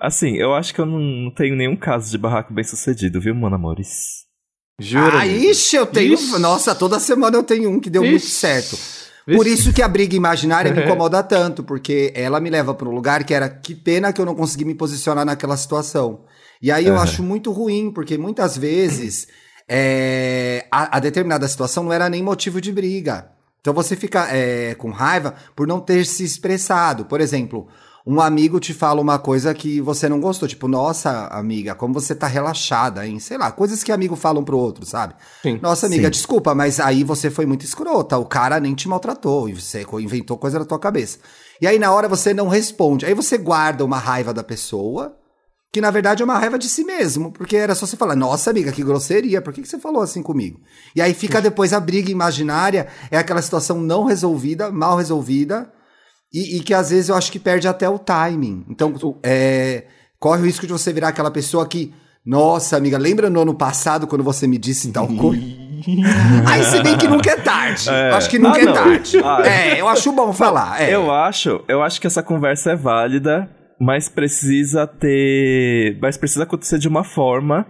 [0.00, 3.54] Assim, eu acho que eu não, tenho nenhum caso de barraco bem sucedido, viu, mano
[3.54, 3.88] amores?
[4.80, 5.20] Jura?
[5.20, 6.14] Ah, ixi, eu tenho.
[6.14, 6.38] Ixi.
[6.40, 8.30] Nossa, toda semana eu tenho um que deu muito Ixi.
[8.30, 8.76] certo.
[9.26, 12.92] Por isso que a briga imaginária me incomoda tanto, porque ela me leva para um
[12.92, 16.24] lugar que era que pena que eu não consegui me posicionar naquela situação.
[16.60, 19.28] E aí eu acho muito ruim, porque muitas vezes
[19.68, 23.30] é, a, a determinada situação não era nem motivo de briga.
[23.60, 27.06] Então você fica é, com raiva por não ter se expressado.
[27.06, 27.66] Por exemplo,
[28.06, 32.14] um amigo te fala uma coisa que você não gostou, tipo, nossa, amiga, como você
[32.14, 33.18] tá relaxada, hein?
[33.18, 35.14] Sei lá, coisas que amigo falam pro outro, sabe?
[35.42, 35.58] Sim.
[35.62, 36.10] Nossa, amiga, Sim.
[36.10, 38.18] desculpa, mas aí você foi muito escrota.
[38.18, 41.18] O cara nem te maltratou e você inventou coisa na tua cabeça.
[41.62, 43.06] E aí na hora você não responde.
[43.06, 45.16] Aí você guarda uma raiva da pessoa,
[45.72, 48.50] que na verdade é uma raiva de si mesmo, porque era só você falar: "Nossa,
[48.50, 50.60] amiga, que grosseria, por que que você falou assim comigo?".
[50.94, 55.72] E aí fica depois a briga imaginária, é aquela situação não resolvida, mal resolvida,
[56.34, 58.66] e, e que às vezes eu acho que perde até o timing.
[58.68, 58.92] Então,
[59.22, 59.84] é,
[60.18, 61.94] corre o risco de você virar aquela pessoa que
[62.26, 65.42] nossa, amiga, lembra no ano passado quando você me disse tal coisa?
[66.46, 67.88] Aí se bem que nunca é tarde.
[67.90, 68.10] É.
[68.10, 68.72] Eu acho que nunca Ah, é não.
[68.72, 69.18] tarde.
[69.22, 70.80] Ah, é, eu acho bom falar.
[70.80, 70.94] É.
[70.94, 75.98] Eu acho, eu acho que essa conversa é válida, mas precisa ter.
[76.00, 77.66] Mas precisa acontecer de uma forma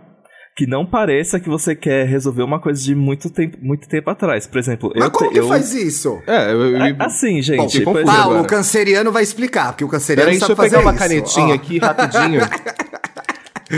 [0.57, 4.47] que não pareça que você quer resolver uma coisa de muito tempo, muito tempo atrás.
[4.47, 5.11] Por exemplo, Mas eu.
[5.11, 5.49] como te- que eu...
[5.49, 6.23] faz isso?
[6.27, 8.45] É, eu, eu, É, Assim, gente, Bom, exemplo, Paulo, o agora.
[8.47, 11.55] canceriano vai explicar, porque o canceriano Peraí, deixa sabe eu fazer pegar uma canetinha Ó.
[11.55, 12.41] aqui rapidinho.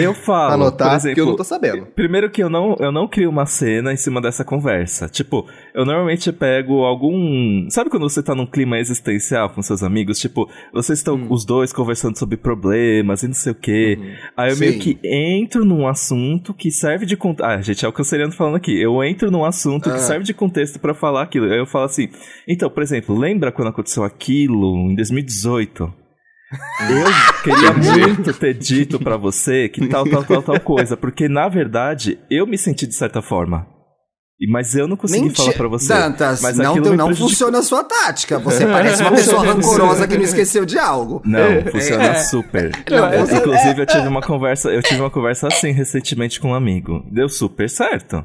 [0.03, 0.55] eu falo.
[0.55, 1.87] anotar, por exemplo, porque eu não tô sabendo.
[1.87, 5.09] Primeiro que eu não, eu não crio uma cena em cima dessa conversa.
[5.09, 7.69] Tipo, eu normalmente pego algum.
[7.71, 10.19] Sabe quando você tá num clima existencial com seus amigos?
[10.19, 11.27] Tipo, vocês estão Hum.
[11.31, 13.97] os dois conversando sobre problemas e não sei o quê.
[13.99, 14.13] Uhum.
[14.37, 14.61] Aí eu Sim.
[14.69, 17.49] meio que entro num assunto que serve de contexto.
[17.49, 18.79] Ah, gente, é o canceriano falando aqui.
[18.81, 19.93] Eu entro num assunto Ah.
[19.95, 21.47] que serve de contexto pra falar aquilo.
[21.47, 22.09] Aí eu falo assim.
[22.47, 25.93] Então, por exemplo, lembra quando aconteceu aquilo em 2018?
[26.89, 31.49] Eu queria muito ter dito pra você que tal, tal, tal, tal coisa, porque na
[31.49, 33.67] verdade eu me senti de certa forma.
[34.39, 35.45] E- Mas eu não consegui Mentira.
[35.45, 35.89] falar pra você.
[35.95, 38.39] Dantas, mas não, não funciona a sua tática.
[38.39, 41.23] Você parece uma pessoa rancorosa que não esqueceu de algo.
[41.25, 42.15] Não, funciona É.
[42.19, 42.71] super.
[42.91, 46.51] Não, Eu- você- inclusive, eu tive uma conversa, eu tive uma conversa assim recentemente com
[46.51, 47.03] um amigo.
[47.11, 48.25] Deu super certo.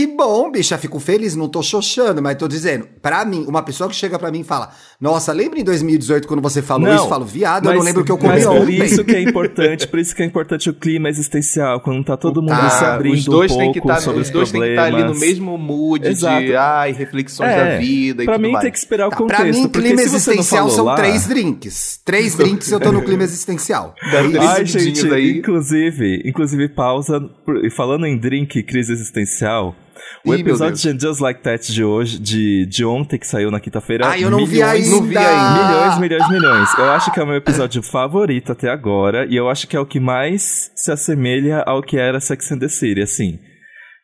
[0.00, 3.86] Que bom, bicha, fico feliz, não tô xoxando, mas tô dizendo, pra mim, uma pessoa
[3.90, 7.04] que chega pra mim e fala, nossa, lembra em 2018 quando você falou Não, isso?
[7.04, 8.82] Eu falo, viado, eu não Mas- lembro o que eu comi Mas por ontem.
[8.82, 12.40] isso que é importante, por isso que é importante o clima existencial, quando tá todo
[12.40, 14.50] mundo Tá, se abrindo os dois um têm pouco que estar sobre os os dois
[14.50, 15.20] têm que estar ali no problemas.
[15.20, 16.46] mesmo mood Exato.
[16.46, 18.62] de ai, reflexões É, da vida e pra tudo mim mais.
[18.62, 19.42] tem que esperar o Tá, contexto.
[19.44, 22.00] pra mim, clima existencial são lá- três drinks.
[22.06, 23.94] Três drinks eu tô no clima existencial.
[24.40, 25.38] Ai, gente, aí.
[25.38, 27.20] inclusive, inclusive, pausa.
[27.44, 29.76] por- E falando em drink crise existencial,
[30.24, 33.60] o Ih, episódio de Just Like That de hoje, de, de ontem, que saiu na
[33.60, 34.06] quinta-feira.
[34.08, 34.96] Ai, eu não vi milhões, ainda.
[34.96, 35.64] não vi ainda.
[35.64, 36.78] Milhões, milhões, milhões.
[36.78, 39.26] Eu acho que é o meu episódio favorito até agora.
[39.26, 42.58] E eu acho que é o que mais se assemelha ao que era Sex and
[42.58, 43.38] the City, assim.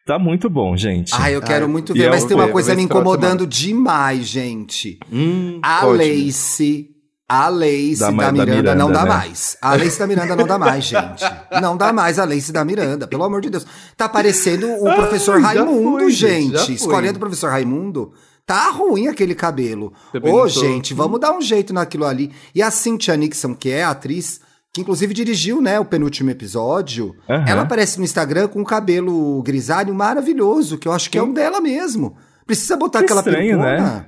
[0.07, 1.13] Tá muito bom, gente.
[1.15, 4.29] Ai, eu quero Ai, muito ver, eu mas tem uma ver, coisa me incomodando demais,
[4.29, 4.99] gente.
[5.13, 5.85] Hum, A.
[5.85, 6.87] Lace,
[7.29, 9.09] a Lace Da da, Ma- da Miranda, não Miranda, dá né?
[9.19, 9.57] mais.
[9.61, 11.25] A Lace da Miranda não dá mais, gente.
[11.61, 13.67] Não dá mais a Lace da Miranda, pelo amor de Deus.
[13.97, 16.75] Tá parecendo o professor já Raimundo, foi, gente.
[16.75, 18.13] Escolhendo o professor Raimundo.
[18.47, 19.93] Tá ruim aquele cabelo.
[20.15, 22.31] Ô, tô- gente, vamos dar um jeito naquilo ali.
[22.55, 24.41] E a Cynthia Nixon, que é a atriz,
[24.73, 27.45] que inclusive dirigiu, né, o penúltimo episódio, Aham.
[27.49, 31.33] ela aparece no Instagram com um cabelo grisalho maravilhoso, que eu acho que é um
[31.33, 32.17] dela mesmo.
[32.47, 34.07] Precisa botar Que aquela estranho, né?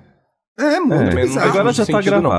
[0.56, 1.48] É, muito É, bizarro.
[1.48, 2.30] agora já tá sentido, não.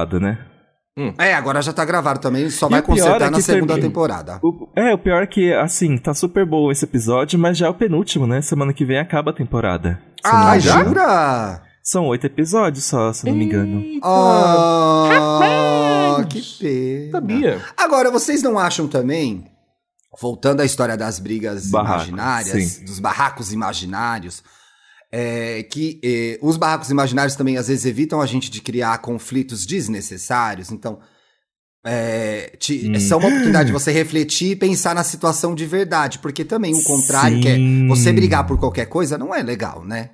[1.08, 1.14] Né?
[1.18, 4.40] É, agora já tá gravado também, só E vai consertar é na segunda termina- temporada.
[4.44, 7.70] O- é, o pior é que, assim, tá super bom esse episódio, mas já é
[7.70, 8.42] o penúltimo, né?
[8.42, 10.00] Semana que vem acaba a temporada.
[10.24, 11.62] Ah, jura?
[11.82, 13.82] São oito episódios só, se eu não me engano.
[14.04, 15.08] Oh,
[16.28, 17.12] que pena.
[17.12, 17.62] Sabia.
[17.78, 19.46] Agora, vocês não acham também,
[20.22, 22.86] voltando à história das brigas Barraco, imaginárias, sim.
[22.86, 24.44] dos barracos imaginários,
[25.12, 29.66] é, que eh, os barracos imaginários também às vezes evitam a gente de criar conflitos
[29.66, 31.00] desnecessários, então
[31.86, 33.00] é, te- Hum.
[33.00, 36.84] são uma oportunidade de você refletir e pensar na situação de verdade, porque também o
[36.84, 37.88] contrário, que é Sim.
[37.88, 40.12] você brigar por qualquer coisa, não é legal, né?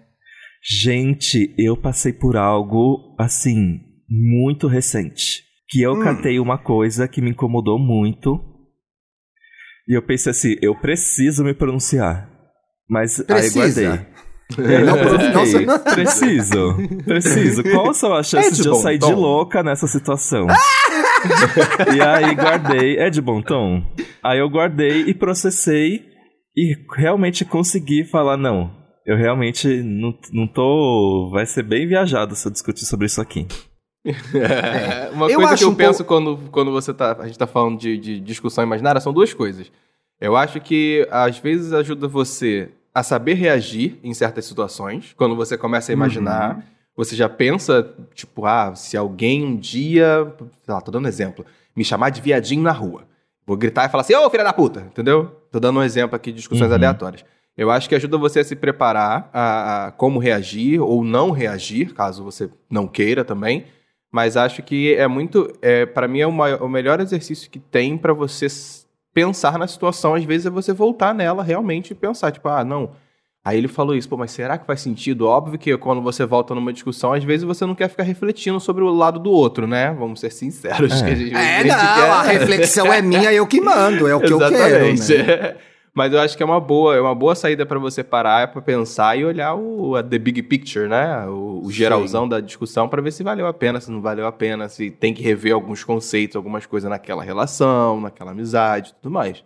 [0.64, 3.80] Gente, eu passei por algo, assim,
[4.10, 5.44] muito recente.
[5.68, 6.04] Que eu Hum.
[6.04, 8.40] catei uma coisa que me incomodou muito.
[9.88, 12.30] E eu pensei assim, eu preciso me pronunciar.
[12.90, 13.82] Mas Precisa.
[13.82, 14.15] aí guardei.
[14.60, 15.66] É, não, pronunciei.
[15.66, 16.76] não- Preciso.
[17.04, 17.64] Preciso.
[17.64, 19.08] Qual são as chances É de de eu sair tom.
[19.08, 20.46] de louca nessa situação?
[21.96, 22.98] e aí guardei.
[22.98, 23.82] É de bom tom?
[24.24, 26.04] Aí eu guardei e processei
[26.56, 28.72] e realmente consegui falar, não.
[29.06, 31.30] Eu realmente não, não tô.
[31.32, 33.48] Vai ser bem viajado se eu discutir sobre isso aqui.
[34.06, 37.48] É, Uma Eu coisa que eu um penso quando, quando você tá, a gente tá
[37.48, 39.72] falando de, de discussão imaginária são duas coisas.
[40.22, 45.14] Eu acho que às vezes ajuda você a saber reagir em certas situações.
[45.18, 46.64] Quando você começa a imaginar,
[46.96, 51.46] você já pensa, tipo, ah, se alguém um dia, sei lá, tô dando um exemplo,
[51.76, 53.04] me chamar de viadinho na rua.
[53.46, 55.26] Vou gritar e falar assim, ô filha da puta, entendeu?
[55.52, 56.76] Tô dando um exemplo aqui de discussões Uhum.
[56.76, 57.24] aleatórias.
[57.58, 61.94] Eu acho que ajuda você a se preparar a, a como reagir ou não reagir,
[61.94, 63.66] caso você não queira também.
[64.12, 65.52] Mas acho que é muito.
[65.62, 68.48] É, para mim, é o, maior- o melhor exercício que tem pra você
[69.16, 70.14] pensar na situação.
[70.14, 72.92] Às vezes é você voltar nela realmente e pensar, tipo, ah, não.
[73.44, 75.28] Aí ele falou isso, pô, mas será que faz sentido?
[75.28, 78.84] Óbvio que quando você volta numa discussão, às vezes você não quer ficar refletindo sobre
[78.84, 79.96] o lado do outro, né?
[79.98, 80.92] Vamos ser sinceros.
[81.02, 81.06] É.
[81.06, 84.08] que a gente- a É, gente não, quer- a reflexão é minha, eu que mando,
[84.08, 85.18] é o que eu quero, Exatamente.
[85.28, 85.56] né?
[85.96, 88.62] Mas eu acho que é uma boa, é uma boa saída pra você parar pra
[88.62, 91.26] pensar e olhar o a the big picture, né?
[91.28, 94.32] O, o geralzão da discussão pra ver se valeu a pena, se não valeu a
[94.32, 99.42] pena, se tem que rever alguns conceitos, algumas coisas naquela relação, naquela amizade, tudo mais.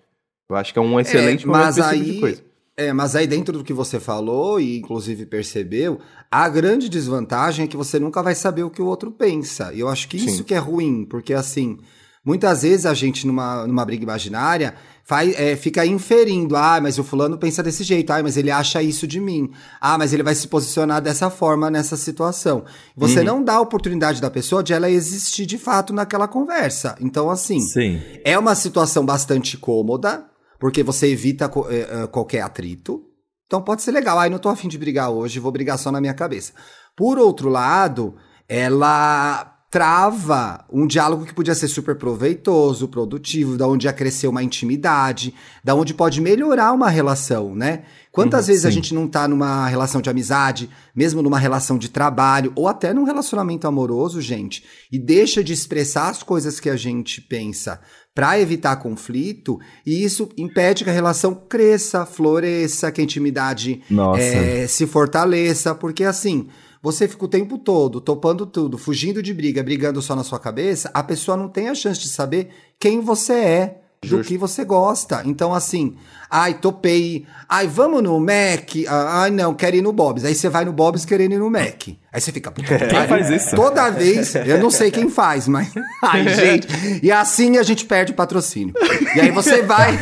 [0.50, 2.50] Eu acho que é um excelente momento mas esse tipo aí- de coisa.
[2.76, 6.00] É, mas aí dentro do que você falou e inclusive percebeu,
[6.32, 9.72] a grande desvantagem é que você nunca vai saber o que o outro pensa.
[9.74, 10.44] E eu acho que isso Sim.
[10.44, 11.78] que é ruim, porque assim,
[12.26, 14.76] muitas vezes a gente numa, numa briga imaginária
[15.10, 18.80] faz, é, fica inferindo, ah, mas o fulano pensa desse jeito, ah, mas ele acha
[18.84, 19.50] isso de mim,
[19.82, 22.64] ah, mas ele vai se posicionar dessa forma nessa situação.
[22.96, 23.26] Você Uhum.
[23.26, 26.96] não dá a oportunidade da pessoa de ela existir de fato naquela conversa.
[27.02, 28.00] Então, assim, Sim.
[28.24, 30.26] é uma situação bastante cômoda,
[30.60, 33.02] porque você evita co- eh, eh, qualquer atrito.
[33.48, 34.20] Então pode ser legal.
[34.20, 36.54] Ai, não tô afim de brigar hoje, vou brigar só na minha cabeça.
[36.96, 38.14] Por outro lado,
[38.48, 44.42] ela trava um diálogo que podia ser super proveitoso, produtivo, da onde ia crescer uma
[44.42, 47.84] intimidade, da onde pode melhorar uma relação, né?
[48.12, 48.76] Quantas Uhum, vezes a sim.
[48.76, 53.04] gente não tá numa relação de amizade, mesmo numa relação de trabalho, ou até num
[53.04, 57.80] relacionamento amoroso, gente, e deixa de expressar as coisas que a gente pensa
[58.16, 63.82] pra evitar conflito, e isso impede que a relação cresça, floresça, que a intimidade
[64.18, 66.48] é, se fortaleça, porque assim,
[66.82, 70.90] você fica o tempo todo topando tudo, fugindo de briga, brigando só na sua cabeça,
[70.94, 74.28] a pessoa não tem a chance de saber quem você é, do Justo.
[74.30, 75.22] que você gosta.
[75.26, 75.98] Então, assim,
[76.30, 80.24] ai, topei, ai, vamos no Mac, Ah, ai, não, quero ir no Bob's.
[80.24, 81.90] Aí você vai no Bob's querendo ir no Mac.
[82.12, 83.56] Aí você fica, puta, Quem faz isso?
[83.56, 85.74] Toda vez, eu não sei quem faz, mas.
[86.02, 86.68] Ai, gente.
[87.04, 88.74] E assim a gente perde o patrocínio.
[89.16, 90.00] E aí você vai.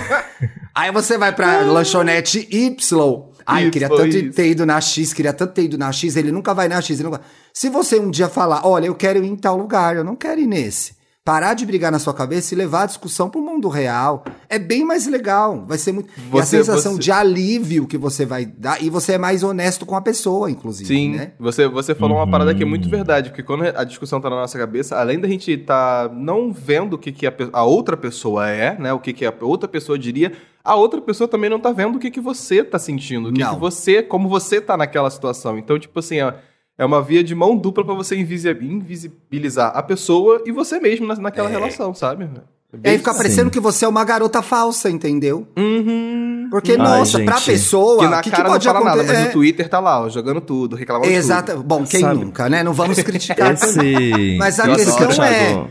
[0.75, 3.25] Aí você vai pra lanchonete Y.
[3.47, 4.35] Ai, eu queria tanto isso.
[4.35, 6.99] ter ido na X, queria tanto ter ido na X, ele nunca vai na X.
[6.99, 7.21] Ele nunca...
[7.53, 10.39] Se você um dia falar, olha, eu quero ir em tal lugar, eu não quero
[10.41, 10.97] ir nesse.
[11.23, 14.23] Parar de brigar na sua cabeça e levar a discussão pro mundo real.
[14.47, 15.65] É bem mais legal.
[15.67, 16.07] Vai ser muito.
[16.07, 18.81] e a Você- sensação você- de alívio que você vai dar.
[18.81, 20.87] E você é mais honesto com a pessoa, inclusive.
[20.87, 21.31] Sim, Né?
[21.37, 24.37] você, você falou uma parada que é muito verdade, porque quando a discussão tá na
[24.37, 28.49] nossa cabeça, além da gente tá não vendo o que, que a, a outra pessoa
[28.49, 30.31] é, né, o que, que a outra pessoa diria,
[30.71, 33.43] a outra pessoa também não tá vendo o que, que você tá sentindo, o que,
[33.43, 35.57] que você, como você tá naquela situação.
[35.57, 36.33] Então, tipo assim, é,
[36.77, 41.07] é uma via de mão dupla pra você invisi- invisibilizar a pessoa e você mesmo
[41.07, 42.25] na, naquela relação, sabe?
[42.73, 43.51] É E aí fica parecendo Sim.
[43.51, 45.47] que você é uma garota falsa, entendeu?
[45.57, 46.47] Uhum.
[46.51, 47.45] Porque, Ai, nossa, pra gente.
[47.51, 47.99] pessoa.
[47.99, 49.17] Que na que, que cara pode não fala nada, acontecer?
[49.17, 51.51] mas É, no Twitter tá lá, ó, jogando tudo, reclamando Exato.
[51.53, 51.63] tudo.
[51.63, 52.23] Bom, quem Sabe?
[52.23, 52.63] nunca, né?
[52.63, 53.53] Não vamos criticar.
[53.53, 54.35] Esse.
[54.37, 55.65] Mas a Nossa, questão é-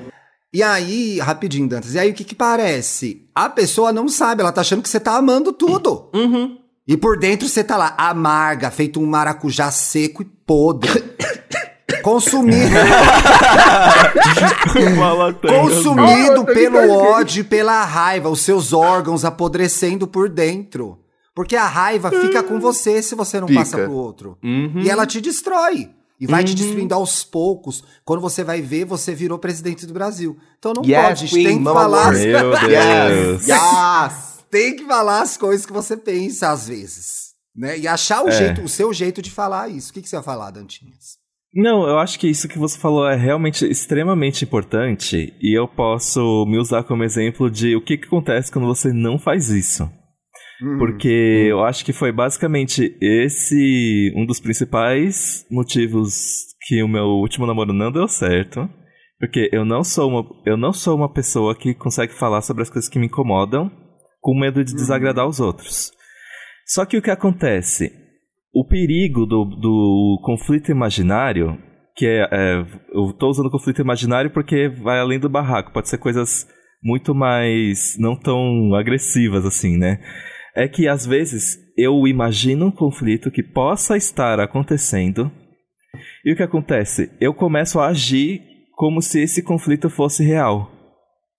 [0.56, 3.28] E aí, rapidinho, Dantas, e aí o que que parece?
[3.34, 6.08] A pessoa não sabe, ela tá achando que você tá amando tudo.
[6.14, 6.56] Uhum.
[6.88, 11.14] E por dentro você tá lá, amarga, feito um maracujá seco e podre.
[12.02, 12.72] Consumido,
[15.46, 20.98] consumido pelo ódio e pela raiva, os seus órgãos apodrecendo por dentro.
[21.34, 23.60] Porque a raiva fica com você se você não Fica.
[23.60, 24.38] passa pro outro.
[24.42, 24.80] Uhum.
[24.82, 25.90] E ela te destrói.
[26.18, 26.54] E vai te Uhum.
[26.56, 27.84] destruindo aos poucos.
[28.04, 30.36] Quando você vai ver, você virou presidente do Brasil.
[30.58, 32.12] Então não Yes, pode, queen, tem que falar.
[32.12, 33.46] Meu Deus.
[33.46, 33.48] Yes!
[33.48, 34.44] Yes!
[34.50, 37.26] Tem que falar as coisas que você pensa às vezes.
[37.54, 37.78] Né?
[37.78, 38.32] E achar o É.
[38.32, 39.90] jeito, o seu jeito de falar isso.
[39.90, 41.16] O que, que você vai falar, Dantinhas?
[41.54, 46.44] Não, eu acho que isso que você falou é realmente extremamente importante e eu posso
[46.46, 49.88] me usar como exemplo de o que, que acontece quando você não faz isso.
[50.62, 50.78] Hum.
[50.78, 56.14] Porque eu acho que foi basicamente esse um dos principais motivos
[56.66, 58.68] que o meu último namoro não deu certo.
[59.18, 62.70] Porque eu não sou uma, eu não sou uma pessoa que consegue falar sobre as
[62.70, 63.70] coisas que me incomodam
[64.20, 65.90] com medo de desagradar os outros.
[66.66, 67.92] Só que o que acontece?
[68.52, 71.56] O perigo do, do conflito imaginário,
[71.94, 72.66] que é, é.
[72.92, 76.46] Eu tô usando conflito imaginário porque vai além do barraco, pode ser coisas
[76.82, 77.96] muito mais.
[77.98, 79.98] não tão agressivas assim, né?
[80.56, 85.30] É que às vezes eu imagino um conflito que possa estar acontecendo,
[86.24, 87.10] e o que acontece?
[87.20, 88.40] Eu começo a agir
[88.72, 90.72] como se esse conflito fosse real.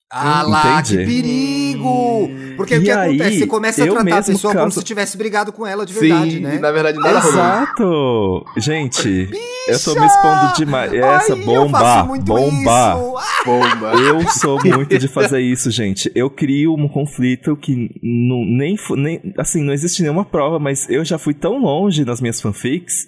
[0.09, 0.97] Ah lá, Entendi.
[0.99, 2.29] que perigo!
[2.55, 3.39] Porque o E que aí, acontece?
[3.39, 5.93] Você começa a eu tratar a pessoa como causo- se tivesse brigado com ela de
[5.93, 6.59] verdade, Sim, né?
[6.59, 7.33] na verdade nada rolou.
[7.35, 8.45] Exato!
[8.57, 9.29] Gente,
[9.67, 10.93] eu tô me expondo demais.
[10.93, 12.93] Essa Ai, eu bomba, faço muito bomba.
[12.95, 13.45] isso.
[13.45, 13.93] Bomba.
[13.95, 16.09] Eu sou muito de fazer isso, gente.
[16.15, 19.33] Eu crio um conflito que não, nem, nem.
[19.37, 23.05] Assim, não existe nenhuma prova, mas eu já fui tão longe nas minhas fanfics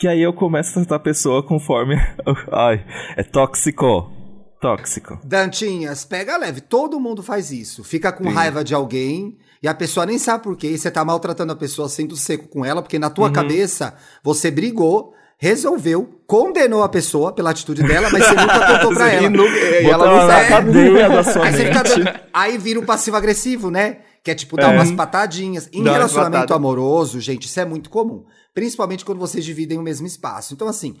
[0.00, 1.94] que aí eu começo a tratar a pessoa conforme.
[2.50, 2.82] Ai,
[3.18, 4.10] é tóxico.
[4.60, 5.18] Tóxico.
[5.24, 6.60] Dantinhas, pega leve.
[6.60, 7.84] Todo mundo faz isso.
[7.84, 8.30] Fica com Sim.
[8.34, 10.68] raiva de alguém e a pessoa nem sabe por quê.
[10.68, 13.14] E você tá maltratando a pessoa sendo seco com ela, porque na Uhum.
[13.14, 18.94] tua cabeça você brigou, resolveu, condenou a pessoa pela atitude dela, mas você nunca contou
[18.94, 19.30] pra ela.
[19.30, 20.70] nu- e ela não sabe.
[21.42, 23.98] Aí, fica aí vira o passivo-agressivo, né?
[24.24, 24.76] Que é tipo dar É.
[24.76, 25.68] umas patadinhas.
[25.72, 28.24] Em Dá relacionamento amoroso, gente, isso é muito comum.
[28.52, 30.52] Principalmente quando vocês dividem o mesmo espaço.
[30.52, 30.96] Então, assim,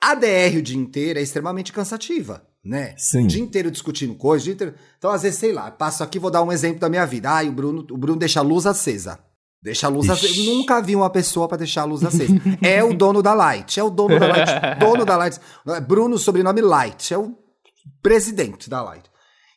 [0.00, 2.94] a DR o dia inteiro é extremamente cansativa, né?
[2.96, 3.24] Sim.
[3.24, 4.44] O dia inteiro discutindo coisas.
[4.44, 7.04] dia inteiro- Então, às vezes, sei lá, passo aqui, vou dar um exemplo da minha
[7.06, 7.30] vida.
[7.30, 9.18] Ai, o Bruno, o Bruno deixa a luz acesa.
[9.60, 10.26] Deixa a luz Ixi.
[10.26, 10.40] acesa.
[10.40, 12.32] Eu nunca vi uma pessoa pra deixar a luz acesa.
[12.62, 13.78] é o dono da Light.
[13.80, 14.50] É o dono da Light.
[14.78, 15.40] dono da Light.
[15.86, 17.12] Bruno, sobrenome Light.
[17.12, 17.36] É o
[18.00, 19.04] presidente da Light.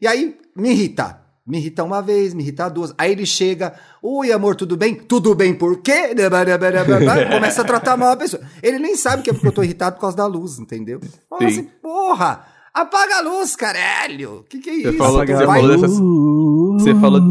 [0.01, 1.20] E aí, me irrita.
[1.45, 2.93] Me irrita uma vez, me irrita duas.
[2.97, 4.93] Aí ele chega, oi amor, tudo bem?
[4.95, 6.13] Tudo bem por quê?
[7.33, 8.41] Começa a tratar mal a pessoa.
[8.61, 10.99] Ele nem sabe que é porque eu tô irritado por causa da luz, entendeu?
[11.29, 11.47] Fala Sim.
[11.47, 14.45] assim, porra, apaga a luz, caralho.
[14.47, 14.97] Que que é isso?
[14.97, 16.83] falou- você falou dessa- luz.
[16.83, 17.21] Você falou.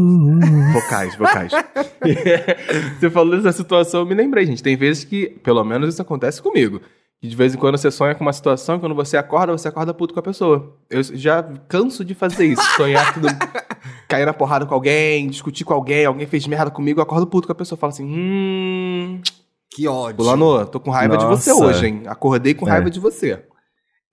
[0.73, 1.51] Vocais, vocais.
[2.99, 4.61] você falou dessa situação, eu me lembrei, gente.
[4.61, 6.81] Tem vezes que, pelo menos isso acontece comigo.
[7.21, 9.67] Que de vez em quando você sonha com uma situação e quando você acorda, você
[9.67, 10.75] acorda puto com a pessoa.
[10.89, 13.27] Eu já canso de fazer isso, sonhar tudo.
[14.09, 17.47] cair na porrada com alguém, discutir com alguém, alguém fez merda comigo, eu acordo puto
[17.47, 19.21] com a pessoa fala assim: hum.
[19.69, 20.17] Que ódio.
[20.17, 21.63] Fulano, tô com raiva de você Nossa.
[21.65, 22.03] hoje, hein?
[22.07, 22.71] Acordei com É.
[22.71, 23.41] raiva de você.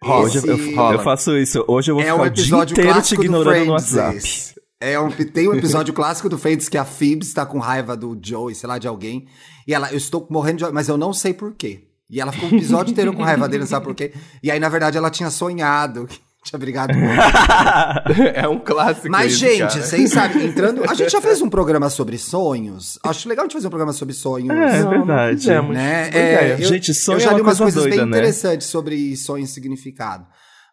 [0.05, 1.65] Hoje eu, Esse- eu- eu faço isso.
[1.67, 3.81] Hoje eu vou É ficar um o dia episódio inteiro te clássico do ignorando no
[3.81, 3.95] Friends.
[3.97, 4.61] WhatsApp.
[4.81, 8.17] É um, tem um episódio clássico do Friends que a Phoebe está com raiva do
[8.23, 9.27] Joey, sei lá, de alguém.
[9.67, 11.88] E ela, eu estou morrendo de mas eu não sei por quê.
[12.11, 14.13] E ela ficou o episódio inteiro com raiva dele, não sabe por quê.
[14.43, 18.29] E aí, na verdade, ela tinha sonhado que tinha brigado com ele.
[18.35, 19.11] é um clássico.
[19.11, 19.83] Mas, esse, gente, cara.
[19.83, 20.83] vocês sabem, entrando.
[20.89, 22.99] A gente já fez um programa sobre sonhos.
[23.05, 24.51] Acho legal a gente fazer um programa sobre sonhos.
[24.51, 25.47] É, Não, não verdade.
[25.49, 26.11] Né?
[26.13, 28.19] É, eu, Gente, sonho eu já é li uma umas coisa coisas doida, bem né?
[28.19, 30.27] interessantes sobre sonho e significado.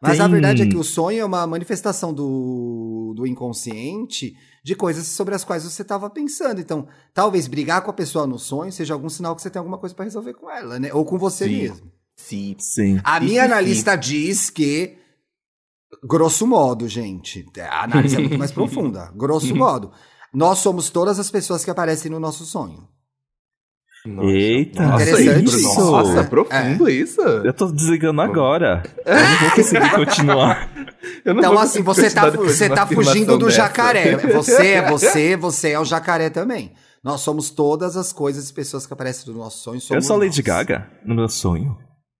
[0.08, 4.76] Mas a Tem- verdade é que o sonho é uma manifestação do, do inconsciente de
[4.76, 6.60] coisas sobre as quais você estava pensando.
[6.62, 9.78] Então, talvez brigar com a pessoa no sonho seja algum sinal que você tem alguma
[9.78, 10.94] coisa para resolver com ela, né?
[10.94, 11.56] Ou com você Sim.
[11.58, 11.92] mesmo.
[12.16, 12.56] Sim.
[12.60, 13.00] Sim.
[13.04, 14.98] A Sim, minha sim, analista diz que,
[16.04, 19.12] grosso modo, gente, a análise é muito mais profunda.
[19.16, 19.92] Grosso modo,
[20.34, 22.88] nós somos todas as pessoas que aparecem no nosso sonho.
[24.06, 24.30] Nossa.
[24.30, 25.58] Eita, Nossa, Interessante isso.
[25.58, 25.80] isso.
[25.92, 26.24] Nossa, É.
[26.24, 27.22] profundo isso.
[27.22, 28.84] Eu tô desligando agora.
[29.06, 30.70] Eu não vou conseguir continuar.
[31.24, 33.58] Eu não Então, vou assim, você tá, você tá fugindo do dessa.
[33.58, 34.16] jacaré.
[34.18, 36.74] Você é você, você é o jacaré também.
[37.04, 39.80] Nós somos todas as coisas e pessoas que aparecem no nosso sonho.
[39.92, 40.42] Eu sou a Lady.
[40.42, 41.78] Gaga no meu sonho.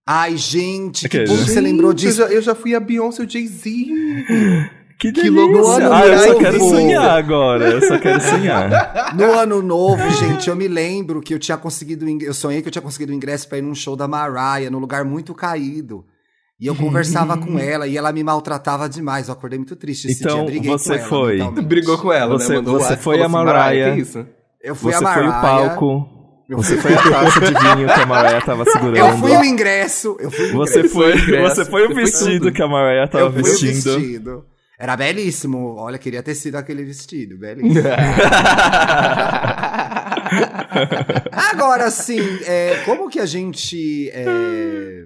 [0.08, 2.22] Ai, gente, que bom que você lembrou Gente, disso.
[2.22, 3.70] Eu já, eu já fui a Beyoncé e o Jay-Z.
[4.98, 5.30] Que Que delícia.
[5.46, 6.38] louco, ano Ah, eu só novo.
[6.38, 7.68] quero sonhar agora.
[7.68, 9.12] Eu só quero sonhar.
[9.14, 12.06] No ano novo, gente, eu me lembro que eu tinha conseguido.
[12.22, 14.78] Eu sonhei que eu tinha conseguido o ingresso pra ir num show da Mariah, num
[14.78, 16.04] lugar muito caído.
[16.58, 19.28] E eu conversava com ela e ela me maltratava demais.
[19.28, 20.44] Eu acordei muito triste esse Então, dia.
[20.46, 21.62] Briguei você com ela, foi.
[21.62, 22.56] Brigou com ela, Você- né?
[22.56, 23.96] Mandou você foi a assim, Mariah.
[23.98, 24.26] isso?
[24.62, 25.38] Eu fui Você a foi Mariah.
[25.38, 26.08] o palco.
[26.48, 28.96] Você foi a taça de vinho que a Mariah tava segurando.
[28.96, 30.16] Eu fui o ingresso.
[30.18, 30.94] Eu fui o Você ingresso.
[30.94, 33.40] foi, Foi o você foi o você foi vestido que a Mariah tava eu fui
[33.42, 33.72] o vestindo.
[33.98, 34.44] vestido.
[34.78, 35.76] Era belíssimo.
[35.76, 37.38] Olha, queria ter sido aquele vestido.
[37.38, 37.82] Belíssimo.
[41.32, 44.10] Agora, sim, é, como que a gente.
[44.12, 45.04] é,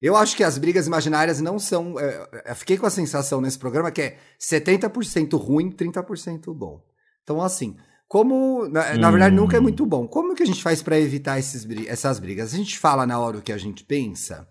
[0.00, 1.98] Eu acho que as brigas imaginárias não são.
[1.98, 6.82] é, eu fiquei com a sensação nesse programa que é 70% ruim, 30% bom.
[7.22, 7.76] Então, assim,
[8.08, 8.68] como.
[8.68, 9.38] Na, na verdade, Hum.
[9.40, 10.06] nunca é muito bom.
[10.08, 12.52] Como que a gente faz pra evitar esses, essas brigas?
[12.52, 14.48] A gente fala na hora o que a gente pensa?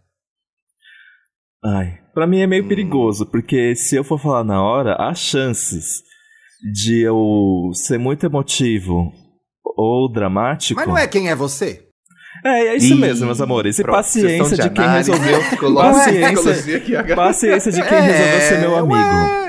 [1.63, 6.02] Ai, pra mim é meio perigoso, porque se eu for falar na hora, há chances
[6.74, 9.12] de eu ser muito emotivo
[9.63, 10.80] ou dramático.
[10.80, 11.88] Mas não é quem é você?
[12.43, 13.78] É, é isso Ih, mesmo, meus amores.
[13.78, 15.76] E pronto, paciência sessão de quem análise, resolveu.
[15.76, 18.95] Paciência, paciência de quem resolveu ser meu amigo.
[18.95, 19.40] É, ué.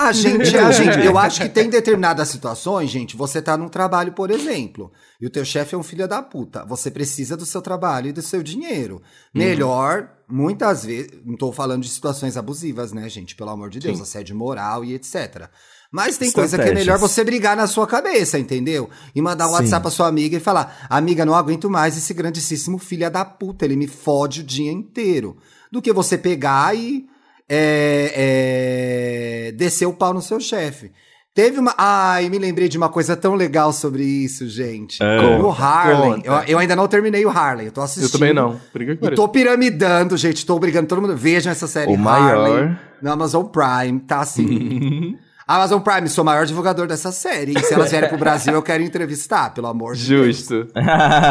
[0.00, 4.12] A gente, a gente, eu acho que tem determinadas situações, gente, você tá num trabalho,
[4.12, 6.64] por exemplo, e o teu chefe é um filho da puta.
[6.64, 9.02] Você precisa do seu trabalho e do seu dinheiro.
[9.34, 13.36] Melhor, muitas vezes, não tô falando de situações abusivas, né, gente?
[13.36, 14.02] Pelo amor de Deus, Sim.
[14.02, 15.50] assédio moral e etc.
[15.92, 18.88] Mas tem coisa que é melhor você brigar na sua cabeça, entendeu?
[19.14, 19.54] E mandar um Sim.
[19.56, 23.66] WhatsApp pra sua amiga e falar: Amiga, não aguento mais esse grandíssimo filho da puta,
[23.66, 25.36] ele me fode o dia inteiro.
[25.70, 27.06] Do que você pegar e
[27.50, 30.92] é, é, descer o pau no seu chefe.
[31.34, 31.74] Teve uma.
[31.76, 35.02] Ai, me lembrei de uma coisa tão legal sobre isso, gente.
[35.02, 35.20] É.
[35.20, 36.22] o Harley.
[36.24, 38.06] Eu, eu ainda não terminei o Harley, eu tô assistindo.
[38.06, 38.60] Eu também não.
[38.72, 40.44] Por que E tô piramidando, gente.
[40.44, 41.16] Tô brigando todo mundo.
[41.16, 42.48] Vejam essa série O maior.
[42.48, 44.00] Harley no Amazon Prime.
[44.00, 45.16] Tá assim.
[45.46, 47.54] Amazon Prime, sou o maior divulgador dessa série.
[47.58, 50.36] E se elas vierem pro Brasil, eu quero entrevistar, pelo amor de Deus.
[50.36, 50.68] Justo.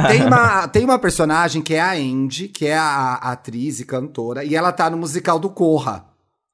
[0.10, 3.86] Tem uma, tem uma personagem que é a Andy, que é a, a atriz e
[3.86, 6.09] cantora, e ela tá no musical do Corra.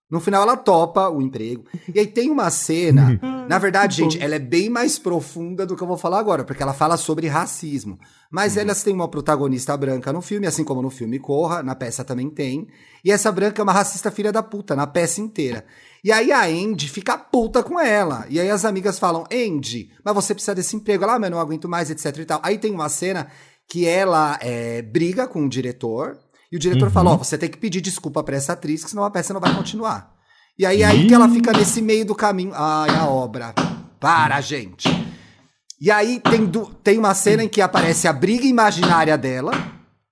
[0.10, 1.66] No final, ela topa o emprego.
[1.94, 3.20] E aí tem uma cena.
[3.50, 6.62] na verdade, gente, ela é bem mais profunda do que eu vou falar agora, porque
[6.62, 8.00] ela fala sobre racismo.
[8.32, 12.04] Mas elas têm uma protagonista branca no filme, assim como no filme Corra, na peça
[12.04, 12.68] também tem.
[13.04, 15.66] E essa branca é uma racista filha da puta, na peça inteira.
[16.04, 18.26] E aí a Andy fica puta com ela.
[18.30, 21.04] E aí as amigas falam: Andy, mas você precisa desse emprego.
[21.04, 22.40] Ela, ah, mas eu não aguento mais, etc e tal.
[22.44, 23.28] Aí tem uma cena
[23.68, 26.20] que ela é, briga com o diretor.
[26.52, 29.04] E o diretor fala: Ó, você tem que pedir desculpa pra essa atriz, que senão
[29.04, 30.14] a peça não vai continuar.
[30.58, 32.52] E aí, aí que ela fica nesse meio do caminho.
[32.54, 33.54] Ai, a obra.
[34.00, 34.88] Para, gente.
[35.82, 39.52] E aí tem, du- tem uma cena em que aparece a briga imaginária dela,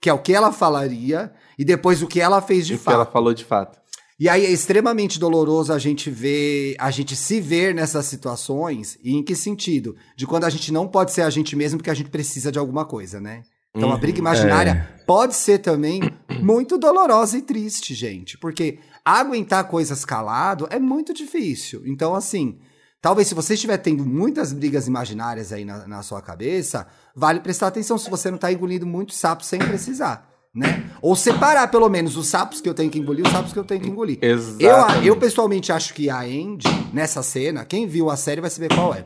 [0.02, 2.84] que é o que ela falaria, e depois o que ela fez de O que
[2.84, 2.96] fato.
[2.96, 3.78] ela falou de fato.
[4.20, 9.16] E aí é extremamente doloroso a gente ver, a gente se ver nessas situações, e
[9.16, 9.96] em que sentido?
[10.16, 12.60] De quando a gente não pode ser a gente mesmo porque a gente precisa de
[12.60, 13.42] alguma coisa, né?
[13.76, 16.02] Então a briga imaginária pode ser também
[16.42, 21.82] muito dolorosa e triste, gente, porque aguentar coisas calado é muito difícil.
[21.86, 22.60] Então, assim,
[23.02, 27.68] talvez se você estiver tendo muitas brigas imaginárias aí na, na sua cabeça, vale prestar
[27.68, 30.30] atenção se você não tá engolindo muito sapo sem precisar.
[30.56, 30.88] né?
[31.02, 33.64] Ou separar, pelo menos, os sapos que eu tenho que engolir, os sapos que eu
[33.64, 34.20] tenho que engolir.
[34.60, 38.70] Eu, eu, pessoalmente, acho que a Andy, nessa cena, quem viu a série vai saber
[38.74, 39.04] qual é.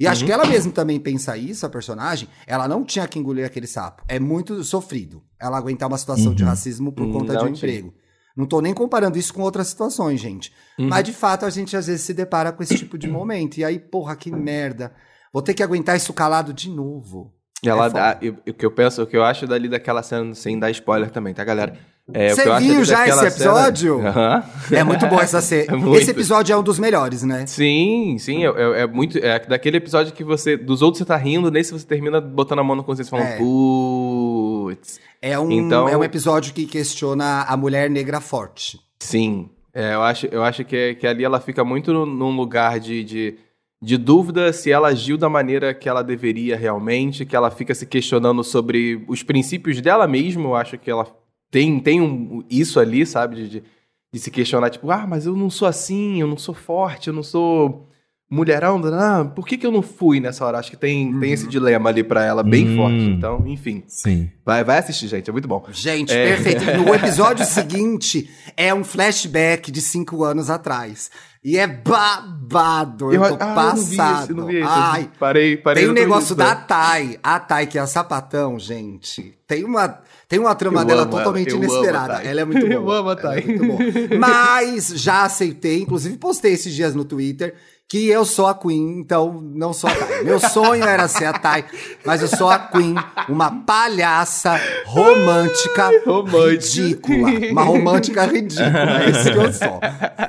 [0.00, 2.26] E acho que ela mesma também pensa isso, a personagem.
[2.46, 4.02] Ela não tinha que engolir aquele sapo.
[4.08, 7.52] É muito sofrido ela aguentar uma situação de racismo por Hum, conta não de um
[7.52, 7.70] tinha.
[7.70, 7.94] emprego.
[8.36, 10.52] Não tô nem comparando isso com outras situações, gente.
[10.78, 10.88] Uhum.
[10.88, 13.58] Mas de fato a gente às vezes se depara com esse tipo de momento.
[13.58, 14.92] E aí, porra, que merda.
[15.32, 17.34] Vou ter que aguentar isso calado de novo.
[17.62, 18.18] E ela É dá.
[18.48, 21.34] O que eu penso, o que eu acho dali daquela cena, sem dar spoiler também,
[21.34, 21.76] tá, galera?
[22.12, 23.96] É, Você acho viu já esse episódio?
[23.98, 24.08] Cena...
[24.10, 24.44] Aham.
[24.72, 25.76] É muito bom essa cena.
[25.94, 25.96] É.
[25.98, 27.46] Esse episódio é um dos melhores, né?
[27.46, 29.18] Sim, sim, é, é- é muito.
[29.18, 30.56] É daquele episódio que você.
[30.56, 33.38] Dos outros você tá rindo, nesse você termina botando a mão na consciência falando, É.
[33.38, 35.00] putz.
[35.22, 38.80] É um, Então- é um episódio que questiona a mulher negra forte.
[38.98, 39.50] Sim.
[39.72, 43.04] É, eu acho, eu acho que, que ali ela fica muito num- num lugar de,
[43.04, 43.34] de,
[43.80, 47.86] de dúvida se ela agiu da maneira que ela deveria realmente, que ela fica se
[47.86, 50.42] questionando sobre os princípios dela mesma.
[50.42, 51.06] Eu acho que ela
[51.50, 53.36] tem, tem um, isso ali, sabe?
[53.36, 53.64] De, de,
[54.12, 57.14] de se questionar, tipo, ah, mas eu não sou assim, eu não sou forte, eu
[57.14, 57.89] não sou
[58.30, 60.58] mulherão, ah, por que, que eu não fui nessa hora?
[60.58, 62.76] Acho que tem, tem esse dilema ali pra ela bem Hum.
[62.76, 63.04] forte.
[63.04, 63.82] Então, enfim.
[63.88, 64.30] Sim.
[64.46, 65.64] Vai, vai assistir, gente, é muito bom.
[65.72, 66.28] Gente, É.
[66.36, 66.64] perfeito.
[66.78, 71.10] No episódio seguinte é um flashback de cinco anos atrás.
[71.42, 73.12] E é babado.
[73.12, 74.22] Eu, tô ah, eu não vi passado.
[74.22, 74.68] esse, eu não vi esse.
[74.70, 75.82] Ai, parei, parei.
[75.84, 76.54] tem o no negócio da.
[76.54, 77.18] Thay.
[77.22, 79.34] A Thay, que é a sapatão, gente.
[79.46, 79.88] Tem uma,
[80.28, 82.22] tem uma trama Eu dela ela, totalmente eu amo a inesperada.
[82.22, 82.72] Ela é muito boa.
[82.74, 83.42] Eu amo a Ela Thay.
[83.42, 83.80] é muito boa.
[84.20, 87.54] Mas já aceitei, inclusive postei esses dias no Twitter.
[87.90, 90.22] Que eu sou a Queen, então não sou a Thay.
[90.22, 91.64] Meu sonho era ser a Thay,
[92.06, 92.94] mas eu sou a Queen,
[93.28, 96.52] uma palhaça romântica, Romântica.
[96.82, 97.50] ridícula.
[97.50, 99.80] Uma romântica ridícula, é isso que eu sou.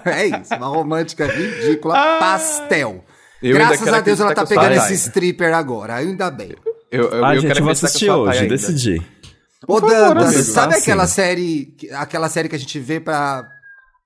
[0.05, 2.18] É isso, uma romântica ridícula, Ah.
[2.20, 3.05] pastel.
[3.43, 6.55] Graças a Deus ela tá pegando esse stripper agora, ainda bem.
[6.91, 9.01] Eu, eu, ah, eu gente, eu vou assistir hoje, decidi.
[9.68, 13.47] Ô, Dantas, sabe Ah, aquela série, aquela série que a gente vê pra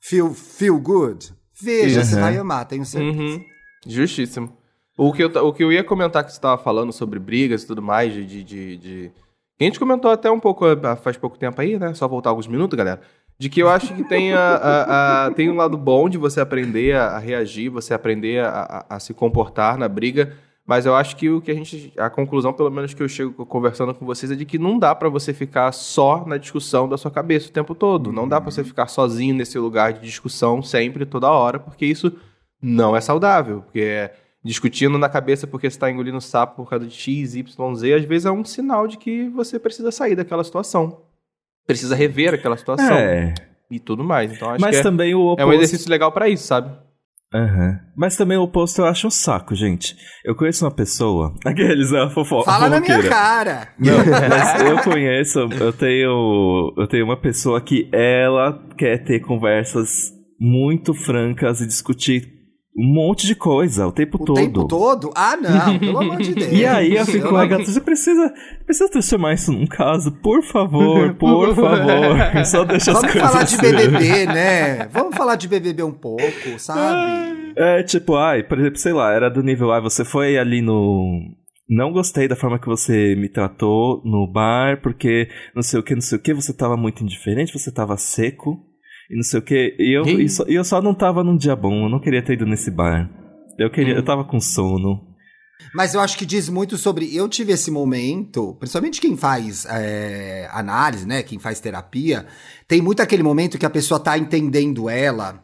[0.01, 1.33] feel, feel good?
[1.61, 2.21] Veja, você Uhum.
[2.21, 3.17] vai amar, tenho certeza.
[3.21, 3.43] Uhum.
[3.87, 4.51] Justíssimo.
[4.97, 7.67] O que, eu, o que eu ia comentar que você estava falando sobre brigas e
[7.67, 9.11] tudo mais, de, de, de, de-
[9.59, 11.93] A gente comentou até um pouco, ah, faz pouco tempo aí, né?
[11.93, 13.01] Só voltar alguns minutos, galera.
[13.37, 16.39] De que eu acho que tem, a, a- a- tem um lado bom de você
[16.39, 18.49] aprender a, a reagir, você aprender a,
[18.89, 20.33] a- a se comportar na briga.
[20.68, 21.93] Mas eu acho que o que a gente.
[21.95, 24.95] A conclusão, pelo menos que eu chego conversando com vocês, é de que não dá
[24.95, 28.11] pra você ficar só na discussão da sua cabeça o tempo todo.
[28.11, 32.11] Não dá pra você ficar sozinho nesse lugar de discussão sempre, toda hora, porque isso
[32.59, 33.61] não é saudável.
[33.61, 37.76] Porque é discutindo na cabeça porque você está engolindo sapo por causa de X, Y,
[37.76, 41.01] Z, às vezes é um sinal de que você precisa sair daquela situação.
[41.68, 43.34] Precisa rever aquela situação É.
[43.70, 44.32] e tudo mais.
[44.34, 45.41] Então acho Mas que é, também o oposto.
[45.41, 46.72] é um exercício legal pra isso, sabe?
[47.36, 47.79] Aham.
[47.97, 49.97] Mas também o oposto eu acho um saco, gente.
[50.23, 51.33] Eu conheço uma pessoa.
[51.45, 52.49] Aqueles, a fofoca.
[52.49, 53.67] Fala na minha cara.
[53.77, 53.97] Não,
[54.29, 60.93] mas eu conheço, eu tenho, eu tenho uma pessoa que ela quer ter conversas muito
[60.93, 62.34] francas e discutir
[62.78, 64.36] um monte de coisa o tempo O todo.
[64.36, 65.11] tempo todo?
[65.15, 66.51] Ah, não, pelo amor de Deus.
[66.51, 68.34] E aí eu fico, não- ai, gato, você precisa,
[68.65, 72.17] precisa transformar isso num caso, por favor, por favor.
[72.45, 73.57] Só deixa as Vamos coisas falar de.
[73.57, 74.88] BBB, né?
[74.91, 77.53] Vamos falar de BBB um pouco, sabe?
[77.57, 81.21] É, tipo, ai, por exemplo, sei lá, era do nível, ai, você foi ali no.
[81.67, 85.95] Não gostei da forma que você me tratou no bar, porque não sei o que,
[85.95, 88.59] não sei o que, você tava muito indiferente, você tava seco,
[89.09, 89.75] e não sei o que.
[89.79, 92.23] E eu, e só, e eu só não tava num dia bom, eu não queria
[92.23, 93.09] ter ido nesse bar.
[93.57, 93.97] Eu queria, Hum.
[93.97, 95.13] eu tava com sono.
[95.73, 97.15] Mas eu acho que diz muito sobre.
[97.15, 101.23] Eu tive esse momento, principalmente quem faz é, análise, né?
[101.23, 102.25] Quem faz terapia,
[102.67, 105.43] tem muito aquele momento que a pessoa tá entendendo ela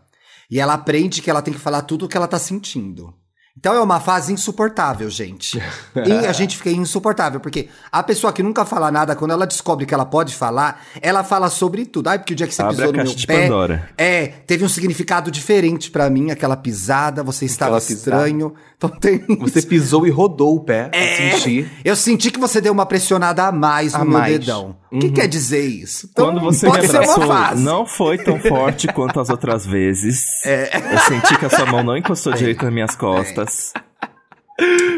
[0.49, 3.13] e ela aprende que ela tem que falar tudo o que ela tá sentindo.
[3.61, 5.61] Então é uma fase insuportável, gente.
[5.95, 9.85] E a gente fica insuportável, porque a pessoa que nunca fala nada, quando ela descobre
[9.85, 12.07] que ela pode falar, ela fala sobre tudo.
[12.07, 13.43] Ai, porque o dia que você Abre pisou no meu pé.
[13.43, 13.89] Pandora.
[13.97, 18.17] É, teve um significado diferente pra mim, aquela pisada, você estava Aquela pisada.
[18.17, 18.53] estranho.
[18.77, 19.23] Então tem.
[19.39, 21.29] Você pisou e rodou o pé É.
[21.29, 21.71] pra sentir.
[21.85, 24.39] Eu senti que você deu uma pressionada a mais no A meu mais.
[24.39, 24.75] dedão.
[24.91, 25.13] O que Uhum.
[25.13, 26.09] quer dizer isso?
[26.11, 27.63] Então, Quando você pode ser uma fase.
[27.63, 30.45] não foi tão forte quanto as outras vezes.
[30.45, 30.69] É.
[30.93, 33.71] Eu senti que a sua mão não encostou direito nas minhas costas.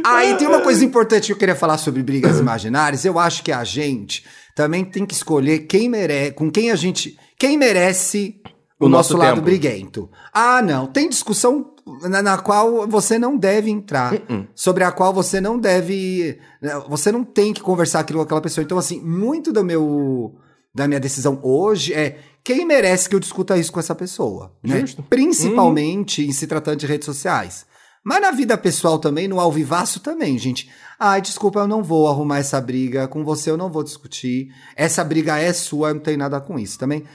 [0.05, 3.05] Aí tem uma coisa importante que eu queria falar sobre brigas imaginárias.
[3.05, 4.25] Eu acho que a gente
[4.55, 8.35] também tem que escolher quem merece, com quem a gente, quem merece
[8.79, 10.09] o, O nosso, nosso lado briguento.
[10.33, 11.72] Ah, não, tem discussão
[12.09, 14.47] na, na qual você não deve entrar, Uh-uh.
[14.55, 18.41] sobre a qual você não deve, né, você não tem que conversar aquilo com aquela
[18.41, 18.63] pessoa.
[18.63, 20.35] Então assim, muito do meu
[20.73, 24.81] da minha decisão hoje é quem merece que eu discuta isso com essa pessoa, né?
[24.81, 25.03] Justo.
[25.03, 27.65] Principalmente em se tratando de redes sociais.
[28.03, 30.69] Mas na vida pessoal também, no alvivaço também, gente.
[30.99, 33.07] Ai, desculpa, eu não vou arrumar essa briga.
[33.07, 34.49] Com você eu não vou discutir.
[34.75, 37.05] Essa briga é sua, eu não tenho nada com isso também.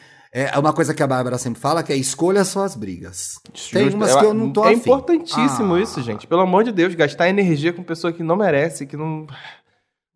[0.47, 3.41] É uma coisa que a Bárbara sempre fala, que é escolha suas brigas.
[3.73, 3.97] Tem Justo.
[3.97, 4.77] umas que eu não tô É afim.
[4.81, 5.81] importantíssimo Ah.
[5.81, 6.27] isso, gente.
[6.27, 9.27] Pelo amor de Deus, gastar energia com pessoa que não merece, que não.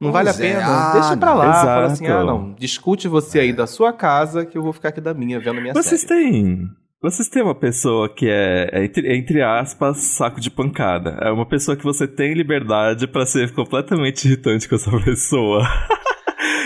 [0.01, 0.37] Não Pois vale a é.
[0.37, 0.67] pena.
[0.67, 1.53] Ah, Deixa pra lá.
[1.53, 1.93] Fala Exato.
[1.93, 2.55] assim: ah, não.
[2.59, 5.73] Discute você aí da sua casa, que eu vou ficar aqui da minha, vendo minha
[5.75, 6.31] Vocês série.
[6.31, 6.69] têm.
[7.01, 11.19] Vocês têm uma pessoa que é, é entre, entre aspas, saco de pancada.
[11.21, 15.63] É uma pessoa que você tem liberdade pra ser completamente irritante com essa pessoa.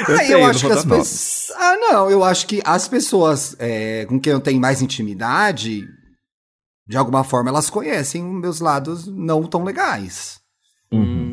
[0.03, 1.53] Ah, tenho, eu não acho que as pessoas.
[1.57, 5.87] Ah, não, eu acho que as pessoas é, com quem eu tenho mais intimidade,
[6.87, 10.39] de alguma forma, elas conhecem meus lados não tão legais.
[10.93, 11.26] Uhum.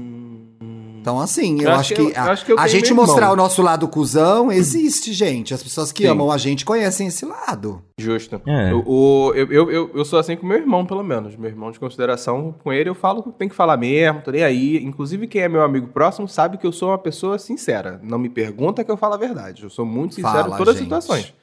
[1.03, 2.93] Então, assim, eu, Eu acho, acho que, que eu- a, acho que eu a gente
[2.93, 3.33] mostrar irmão.
[3.33, 5.53] o nosso lado cuzão existe, gente.
[5.53, 6.09] As pessoas que Sim.
[6.09, 7.81] amam a gente conhecem esse lado.
[7.99, 8.41] Justo.
[8.47, 8.73] É.
[8.73, 8.83] O,
[9.29, 11.35] o- eu, eu, eu, eu sou assim com meu irmão, pelo menos.
[11.35, 14.43] Meu irmão de consideração, com ele eu falo que tem que falar mesmo, tô nem
[14.43, 14.77] aí.
[14.81, 17.99] Inclusive, quem é meu amigo próximo sabe que eu sou uma pessoa sincera.
[18.01, 19.63] Não me pergunta que eu falo a verdade.
[19.63, 20.93] Eu sou muito sincero Fala, em todas gente.
[20.93, 21.33] as situações.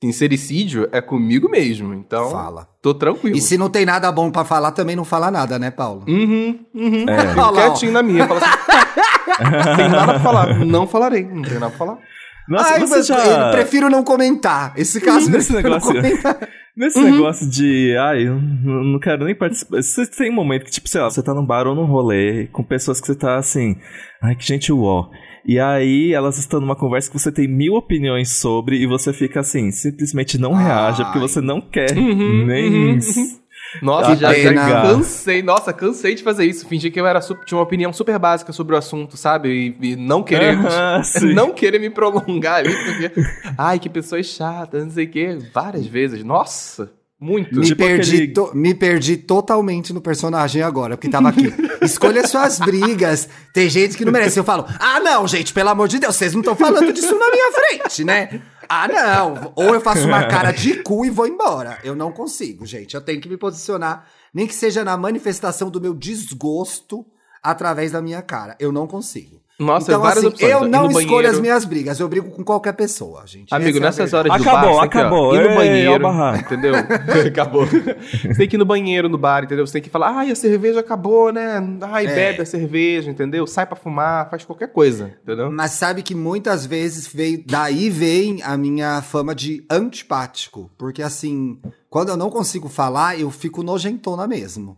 [0.00, 2.68] Sincericídio é comigo mesmo, então Fala.
[2.80, 3.36] tô tranquilo.
[3.36, 6.04] E se não tem nada bom pra falar, também não fala nada, né, Paulo?
[6.06, 7.04] Uhum, uhum.
[7.08, 7.34] É.
[7.36, 7.50] Ó.
[7.52, 8.24] quietinho na minha.
[8.28, 8.46] Falo assim,
[9.28, 10.64] não tem nada pra falar.
[10.64, 11.98] Não falarei, não tem nada pra falar.
[12.48, 13.16] Nossa, Ai, você já...
[13.48, 14.72] eu prefiro não comentar.
[14.74, 15.92] Esse caso, Nesse negócio-.
[16.74, 19.82] Nesse negócio de, ai, eu não quero nem participar.
[19.82, 22.46] Você tem um momento que, tipo, sei lá, você tá num bar ou num rolê
[22.52, 23.76] com pessoas que você tá assim,
[24.22, 25.06] ai, que gente uó.
[25.44, 29.40] E aí elas estão numa conversa que você tem mil opiniões sobre e você fica
[29.40, 31.28] assim, simplesmente não reage, porque Ai.
[31.28, 32.92] você não quer Uhum, nem.
[32.92, 32.98] uhum,
[33.82, 35.42] Nossa, já, já cansei.
[35.42, 36.66] Nossa, cansei de fazer isso.
[36.66, 39.76] Fingir que eu era tinha uma opinião super básica sobre o assunto, sabe?
[39.80, 40.56] E, e não querer.
[41.34, 43.12] Não querer me prolongar ali, porque.
[43.56, 45.38] Ai, que pessoa chata, não sei o quê.
[45.52, 46.24] Várias vezes.
[46.24, 46.90] Nossa,
[47.20, 47.54] muito.
[47.58, 51.52] Me, Tipo perdi aquele- to- me perdi totalmente no personagem agora, porque tava aqui.
[51.82, 53.28] Escolha suas brigas.
[53.52, 54.38] Tem gente que não merece.
[54.38, 57.30] Eu falo, ah, não, gente, pelo amor de Deus, vocês não estão falando disso na
[57.30, 58.40] minha frente, né?
[58.68, 59.52] Ah, não.
[59.56, 61.78] Ou eu faço uma cara de cu e vou embora.
[61.82, 62.94] Eu não consigo, gente.
[62.94, 67.06] Eu tenho que me posicionar, nem que seja na manifestação do meu desgosto
[67.42, 68.56] através da minha cara.
[68.60, 69.40] Eu não consigo.
[69.58, 70.52] Nossa, então, várias assim, opções.
[70.52, 71.28] eu não escolho banheiro.
[71.30, 71.98] as minhas brigas.
[71.98, 73.52] Eu brigo com qualquer pessoa, gente.
[73.52, 74.30] Amigo, Essa é nessas verdade.
[74.30, 75.34] horas do Acabou, bar, ó, acabou.
[75.34, 76.38] ir no Ei, banheiro, barraco.
[76.44, 76.74] entendeu?
[77.26, 77.66] acabou.
[77.66, 79.66] Você tem que ir no banheiro, no bar, entendeu?
[79.66, 81.60] Você tem que falar, ai, a cerveja acabou, né?
[81.82, 82.14] Ai, É.
[82.14, 83.46] bebe a cerveja, entendeu?
[83.48, 85.50] Sai pra fumar, faz qualquer coisa, entendeu?
[85.50, 90.70] Mas sabe que muitas vezes veio, daí vem a minha fama de antipático.
[90.78, 91.58] Porque assim,
[91.90, 94.76] quando eu não consigo falar, eu fico nojentona mesmo.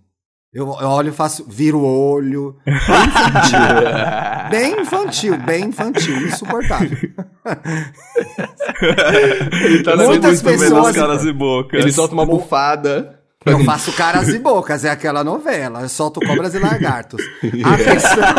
[0.53, 2.57] Eu, eu olho e faço, viro o olho.
[2.67, 2.75] Bem
[3.07, 3.61] infantil.
[4.51, 6.99] bem infantil, bem infantil, insuportável.
[9.63, 11.81] Ele tá Muitas pessoas- caras e bocas.
[11.81, 13.20] Ele solta uma bufada.
[13.47, 15.81] Eu faço caras e bocas, é aquela novela.
[15.81, 17.25] Eu solto cobras e lagartos.
[17.65, 18.35] A pessoa-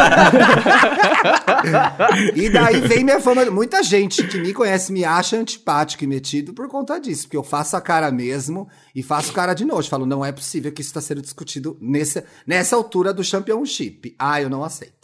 [2.36, 3.44] e daí vem minha fama.
[3.46, 7.24] Muita gente que me conhece me acha antipático e metido por conta disso.
[7.24, 9.90] Porque eu faço a cara mesmo e faço cara de nojo.
[9.90, 14.16] Falo, não é possível que isso está sendo discutido nessa, nessa altura do championship.
[14.20, 15.01] Ah, eu não aceito.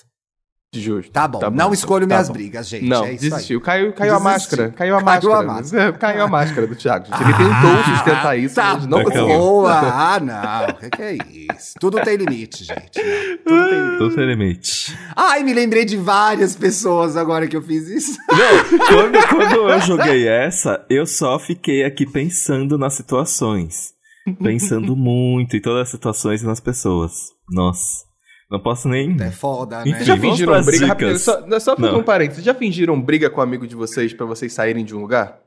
[0.81, 1.11] Justo.
[1.11, 2.33] Tá bom, não escolho tá minhas bom.
[2.33, 2.85] brigas, gente.
[2.85, 3.29] Não, é isso aí.
[3.31, 3.61] desistiu.
[3.61, 4.31] Caiu, caiu a Desistiu.
[4.33, 4.69] máscara.
[4.71, 5.39] Caiu a Caiu máscara.
[5.39, 5.93] a máscara.
[5.97, 7.05] Caiu a máscara do Thiago.
[7.19, 9.27] Ele tentou sustentar isso, Tá mas não conseguiu.
[9.27, 9.73] Boa!
[9.79, 10.67] Ah, não.
[10.69, 11.73] O que, que é isso?
[11.79, 13.01] Tudo tem limite, gente.
[13.45, 13.97] Não, tudo tem limite.
[13.97, 14.97] Tudo tem limite.
[15.15, 18.17] Ai, me lembrei de várias pessoas agora que eu fiz isso.
[18.29, 23.95] Não, quando, quando eu joguei essa, eu só fiquei aqui pensando nas situações.
[24.43, 27.13] Pensando muito em todas as situações e nas pessoas.
[27.49, 28.06] Nossa.
[28.49, 29.15] Não posso nem.
[29.21, 30.03] É foda, Enfim, né?
[30.05, 30.71] Já fingiram briga?
[30.71, 30.87] dicas.
[30.89, 31.99] Rapidinho, só, só fazer Não.
[31.99, 32.43] um parênteses.
[32.43, 35.39] Já fingiram briga com um amigo de vocês pra vocês saírem de um lugar?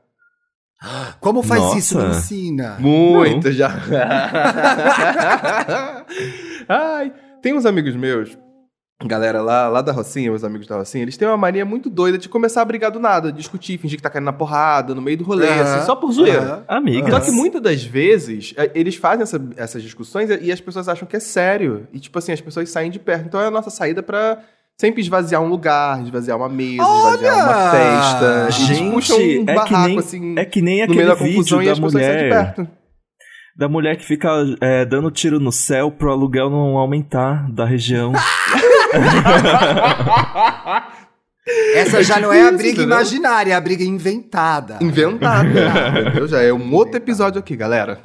[1.19, 1.77] Como faz Nossa.
[1.77, 1.97] isso?
[1.99, 2.77] Me ensina.
[2.79, 3.69] Muito já.
[6.67, 8.37] Ai, tem uns amigos meus,
[9.07, 12.17] galera lá, lá da Rocinha, meus amigos da Rocinha, eles têm uma mania muito doida
[12.17, 15.17] de começar a brigar do nada, discutir, fingir que tá caindo na porrada, no meio
[15.17, 16.41] do rolê, Aham, assim, só por zoeira.
[16.41, 16.63] aham.
[16.67, 17.09] Amigas.
[17.09, 21.07] Só que muitas das vezes, eh, eles fazem essa- essas discussões e as pessoas acham
[21.07, 21.87] que é sério.
[21.93, 23.25] E, tipo assim, as pessoas saem de perto.
[23.27, 24.39] Então é a nossa saída pra
[24.79, 27.71] sempre esvaziar um lugar, esvaziar uma mesa, esvaziar uma Olha!
[27.71, 28.51] festa.
[28.51, 31.35] Gente, puxam um é que nem, assim, é que nem no aquele meio da vídeo
[31.37, 32.53] confusão e da as pessoas saem de mulher.
[32.55, 32.67] perto.
[33.53, 34.29] Da mulher que fica
[34.61, 38.13] é, dando tiro no céu pro aluguel não aumentar da região.
[41.73, 42.83] Essa já não é a briga entendeu?
[42.83, 44.77] imaginária, é a briga inventada.
[44.79, 45.49] Inventada.
[45.99, 46.27] entendeu?
[46.27, 47.99] Já é um outro episódio aqui, galera.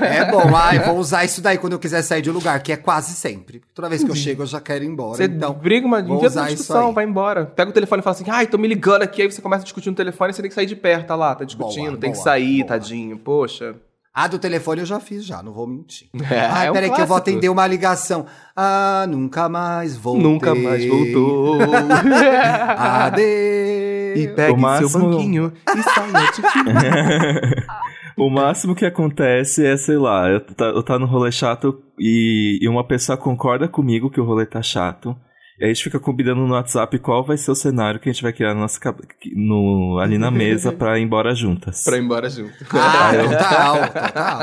[0.00, 2.70] É bom, ai, vou usar isso daí quando eu quiser sair de um lugar, que
[2.70, 3.62] é quase sempre.
[3.74, 5.16] Toda vez que eu chego, eu já quero ir embora.
[5.16, 7.46] Você então, briga, vou inventa uma discussão, vai embora.
[7.46, 9.22] Pega o telefone e fala assim, ai, tô me ligando aqui.
[9.22, 11.34] Aí você começa a discutir no telefone, você tem que sair de perto, tá lá,
[11.34, 12.68] tá discutindo, Boa, tem que boa, sair, boa.
[12.68, 13.18] tadinho.
[13.18, 13.74] Poxa.
[14.20, 16.08] A do telefone eu já fiz, já, não vou mentir.
[16.28, 18.26] É, Ai, é um peraí que eu vou atender uma ligação.
[18.56, 20.22] Ah, nunca mais voltei.
[20.24, 21.58] Nunca mais voltou.
[22.76, 24.18] Adeus.
[24.18, 27.66] e pegue O máximo- seu banquinho e saia de.
[28.18, 32.58] O máximo que acontece é, sei lá, eu tá, eu tá no rolê chato e,
[32.60, 35.16] e uma pessoa concorda comigo que o rolê tá chato.
[35.60, 38.22] E a gente fica combinando no WhatsApp qual vai ser o cenário que a gente
[38.22, 39.02] vai criar nossa, cabe-
[39.34, 41.82] no, ali na mesa pra ir embora juntas.
[41.84, 42.52] pra ir embora junto.
[42.70, 44.42] Ah, total, total.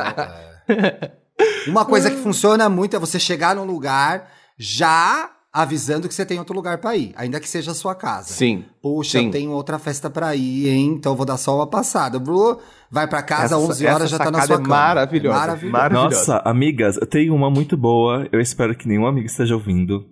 [0.67, 1.11] é.
[1.67, 6.37] Uma coisa que funciona muito é você chegar num lugar já avisando que você tem
[6.37, 8.27] outro lugar pra ir, ainda que seja a sua casa.
[8.27, 8.65] Sim.
[8.81, 9.27] Puxa, Sim.
[9.27, 10.95] eu tenho outra festa pra ir, hein?
[10.97, 12.19] Então eu vou dar só uma passada.
[12.19, 12.59] Blu,
[12.91, 14.67] vai pra casa, Essa- 11 horas já tá na sua é cama.
[14.67, 15.39] maravilhosa.
[15.39, 15.71] Maravilhoso.
[15.71, 16.15] Maravilhosa.
[16.33, 18.27] Nossa, amigas, eu tenho uma muito boa.
[18.33, 20.05] Eu espero que nenhum amigo esteja ouvindo.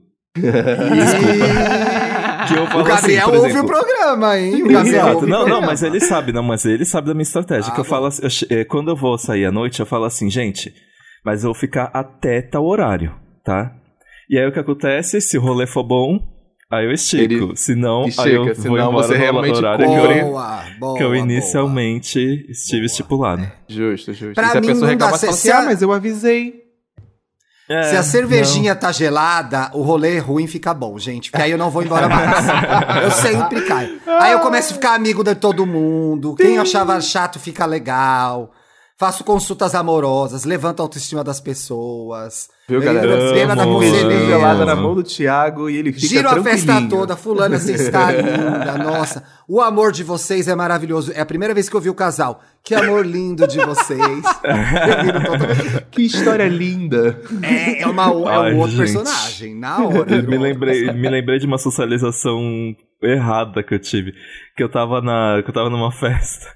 [2.48, 2.94] Que eu O Gabriel
[3.28, 4.64] assim, ouve o exemplo, programa, hein?
[4.64, 5.14] O Gabriel Exato.
[5.16, 7.72] ouve o Não, não, mas ele sabe, não, mas ele sabe da minha estratégia.
[7.72, 7.90] Ah, que eu bom.
[7.90, 10.74] falo assim, eu eh, quando eu vou sair à noite, eu falo assim, gente,
[11.24, 13.14] mas eu vou ficar até tal horário,
[13.44, 13.72] tá?
[14.30, 16.18] E aí o que acontece, se o rolê for bom,
[16.72, 17.22] aí eu estico.
[17.24, 20.20] Ele se não, estica, aí eu vou senão embora você no realmente horário que cumpre.
[20.20, 21.18] eu, Boa, boa, que eu boa.
[21.20, 22.20] inicialmente
[22.50, 22.86] estive Boa.
[22.88, 23.52] estipulado.
[23.68, 24.34] Justo, justo.
[24.34, 25.92] Pra e se a mim pessoa não dá, reclama, se- assim, a- ah, mas eu
[25.92, 26.63] avisei.
[27.70, 31.32] É, Se a cervejinha tá gelada, o rolê ruim fica bom, gente.
[31.32, 32.46] Porque aí eu não vou embora mais.
[33.04, 34.00] eu sempre caio.
[34.06, 36.36] Aí eu começo a ficar amigo de todo mundo.
[36.36, 38.52] Quem achava chato fica legal.
[38.96, 42.48] Faço consultas amorosas, levanto a autoestima das pessoas.
[42.70, 43.32] Viu, Lembra- galera?
[43.34, 44.66] lembra da conselheira.
[44.66, 48.78] na mão do Thiago e ele fica Giro a festa toda, fulana, você está linda,
[48.78, 49.24] nossa.
[49.48, 51.12] O amor de vocês é maravilhoso.
[51.14, 52.42] É a primeira vez que eu vi o casal.
[52.64, 54.00] Que amor lindo de vocês.
[55.92, 57.20] Que história linda.
[57.42, 58.94] É, é, uma, é Ai, um outro gente.
[58.94, 60.22] personagem, na hora.
[60.24, 62.42] Me lembrei, me lembrei de uma socialização
[63.02, 64.14] errada que eu tive.
[64.56, 65.42] Que eu tava na.
[65.44, 66.48] Que eu tava numa festa.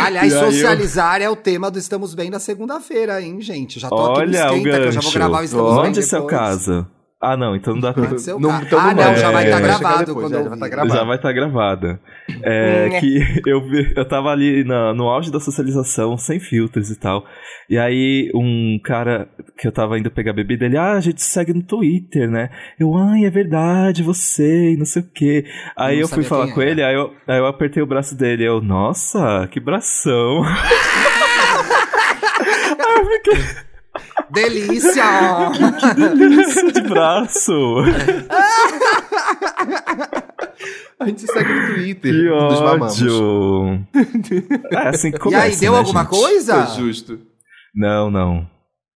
[0.00, 3.78] Aliás, E aí eu- socializar é o tema do Estamos Bem na segunda-feira, hein, gente?
[3.78, 6.00] Já tô aqui no Olha esquenta, que eu já vou gravar o Estamos Bem Onde
[6.00, 6.40] esse é o depois.
[6.40, 6.86] caso?
[7.20, 8.14] Ah, não, então não dá tempo.
[8.38, 9.16] Não, então ah, não não, vai.
[9.16, 10.94] já vai É, estar vai chegar gravado depois, quando já eu vai tá gravado.
[10.94, 12.00] Já vai estar gravada.
[12.44, 13.60] É, que eu,
[13.96, 17.24] eu tava ali na- no auge da socialização, sem filtros e tal.
[17.68, 21.28] E aí, um cara que eu tava indo pegar bebida, ele, ah, a gente se
[21.30, 22.50] segue no Twitter, né?
[22.78, 25.44] Eu, ai, é verdade, você, e não sei o quê.
[25.76, 26.70] Aí não eu fui falar com era.
[26.70, 28.44] ele, aí eu, aí eu apertei o braço dele.
[28.44, 30.42] Eu, nossa, que bração.
[34.30, 35.04] Delícia!
[35.96, 37.52] Delícia de braço.
[41.00, 42.12] A gente se segue no Twitter.
[42.12, 43.02] Que dos mamamos.
[43.02, 43.86] ódio.
[44.70, 46.10] É assim que e começa, aí, deu né, alguma gente?
[46.10, 46.66] coisa?
[46.66, 47.20] Foi justo.
[47.74, 48.46] Não, não.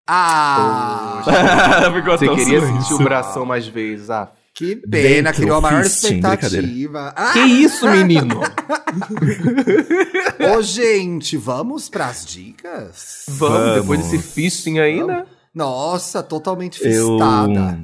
[0.08, 1.22] Ah,
[1.94, 4.10] Ficou Você tão queria sentir o bração mais vezes.
[4.10, 7.12] Ah, que pena, Dentro, criou a maior fisting, expectativa.
[7.16, 8.40] Ah, que isso, menino?
[10.56, 13.24] ô, gente, vamos pras dicas?
[13.28, 13.80] Vamos, Vamos.
[13.80, 15.24] depois desse fisting aí, né?
[15.54, 17.80] Nossa, totalmente Eu, fistada.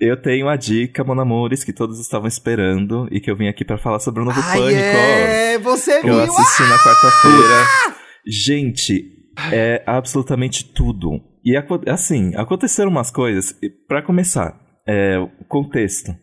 [0.00, 3.78] eu tenho a dica, Monamores, que todos estavam esperando e que eu vim aqui pra
[3.78, 4.80] falar sobre o novo Ai, Pânico.
[4.80, 6.22] é, você Que eu viu?
[6.24, 7.66] assisti na quarta-feira.
[8.26, 9.12] Gente,
[9.52, 11.20] é absolutamente tudo.
[11.44, 11.54] E
[11.88, 13.54] assim, aconteceram umas coisas.
[13.86, 16.14] Pra começar, é, o contexto.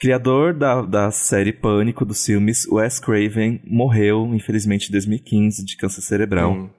[0.00, 6.00] Criador da, da série Pânico dos filmes, Wes Craven, morreu, infelizmente, em 2015, de câncer
[6.00, 6.52] cerebral.
[6.52, 6.70] Hum.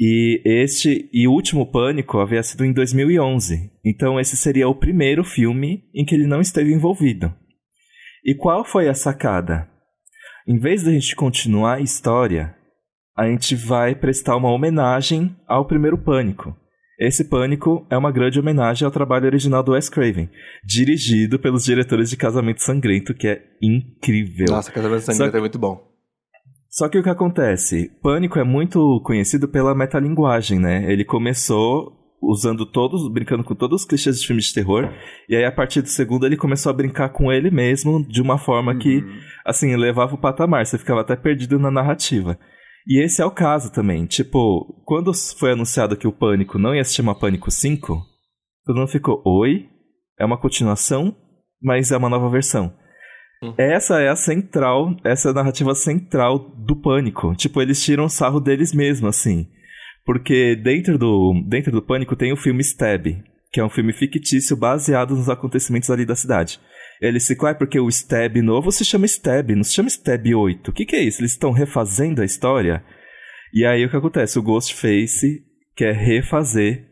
[0.00, 3.70] E este e o último Pânico havia sido em 2011.
[3.84, 7.34] Então esse seria o primeiro filme em que ele não esteve envolvido.
[8.24, 9.68] E qual foi a sacada?
[10.46, 12.54] Em vez da gente continuar a história,
[13.16, 16.56] a gente vai prestar uma homenagem ao primeiro Pânico.
[16.98, 20.28] Esse Pânico é uma grande homenagem ao trabalho original do Wes Craven,
[20.64, 24.46] dirigido pelos diretores de Casamento Sangrento, que é incrível.
[24.50, 25.86] Nossa, Casamento Sangrento Só- é muito bom.
[26.68, 27.90] Só que o que acontece?
[28.02, 30.90] Pânico é muito conhecido pela metalinguagem, né?
[30.92, 34.92] Ele começou usando todos, brincando com todos os clichês de filmes de terror,
[35.28, 38.36] e aí a partir do segundo ele começou a brincar com ele mesmo de uma
[38.36, 39.04] forma que,
[39.46, 42.36] assim, levava o patamar, você ficava até perdido na narrativa.
[42.88, 44.06] E esse é o caso também.
[44.06, 48.02] Tipo, quando foi anunciado que o Pânico não ia se chamar Pânico 5,
[48.64, 49.68] todo mundo ficou, oi?
[50.18, 51.14] É uma continuação,
[51.62, 52.72] mas é uma nova versão.
[53.56, 57.36] Essa é a central, essa é a narrativa central do Pânico.
[57.36, 59.46] Tipo, eles tiram sarro deles mesmos, assim.
[60.04, 63.04] Porque dentro do, dentro do Pânico tem o filme Stab,
[63.52, 66.58] que é um filme fictício baseado nos acontecimentos ali da cidade.
[67.00, 70.26] Eles ficam, ah, é porque o Stab novo se chama Stab, não se chama Stab
[70.34, 70.70] 8.
[70.70, 71.20] O que, que é isso?
[71.20, 72.82] Eles estão refazendo a história?
[73.52, 74.38] E aí o que acontece?
[74.38, 75.42] O Ghostface
[75.76, 76.86] quer refazer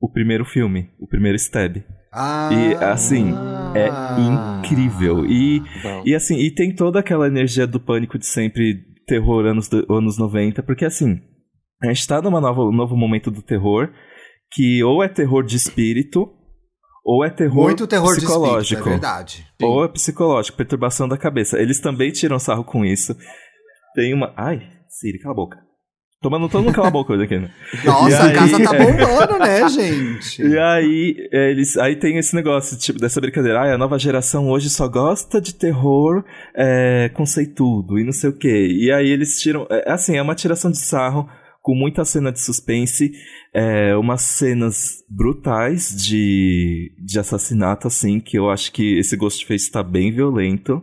[0.00, 1.82] o primeiro filme, o primeiro Stab.
[2.12, 3.32] Ah, E assim,
[3.74, 3.88] é
[4.20, 5.24] incrível.
[5.26, 6.02] E, Bom.
[6.04, 10.62] e assim, e tem toda aquela energia do pânico de sempre terror anos, anos 90,
[10.62, 11.20] porque assim,
[11.82, 13.90] A gente tá num novo momento do terror,
[14.52, 16.32] que ou é terror de espírito,
[17.04, 18.58] ou é terror Muito terror psicológico.
[18.60, 19.46] de espírito, é verdade.
[19.62, 21.58] Ou é psicológico, perturbação da cabeça.
[21.60, 23.14] Eles também tiram sarro com isso.
[23.94, 24.32] Tem uma.
[24.36, 25.58] Ai, Siri, cala a boca.
[26.22, 27.50] Tomando todo mundo cala a boca hoje aqui, né?
[27.84, 30.42] Nossa, E a aí- casa tá bombando, né, gente?
[30.42, 33.60] E aí, é, eles, aí tem esse negócio, tipo, dessa brincadeira.
[33.60, 36.24] Ah, a nova geração hoje só gosta de terror
[36.56, 38.68] é, conceitudo e não sei o quê.
[38.70, 39.66] E aí eles tiram.
[39.70, 41.28] É, assim, é uma tiração de sarro
[41.64, 43.10] com muita cena de suspense,
[43.54, 49.82] é, umas cenas brutais de, de assassinato, assim, que eu acho que esse Ghostface tá
[49.82, 50.82] bem violento.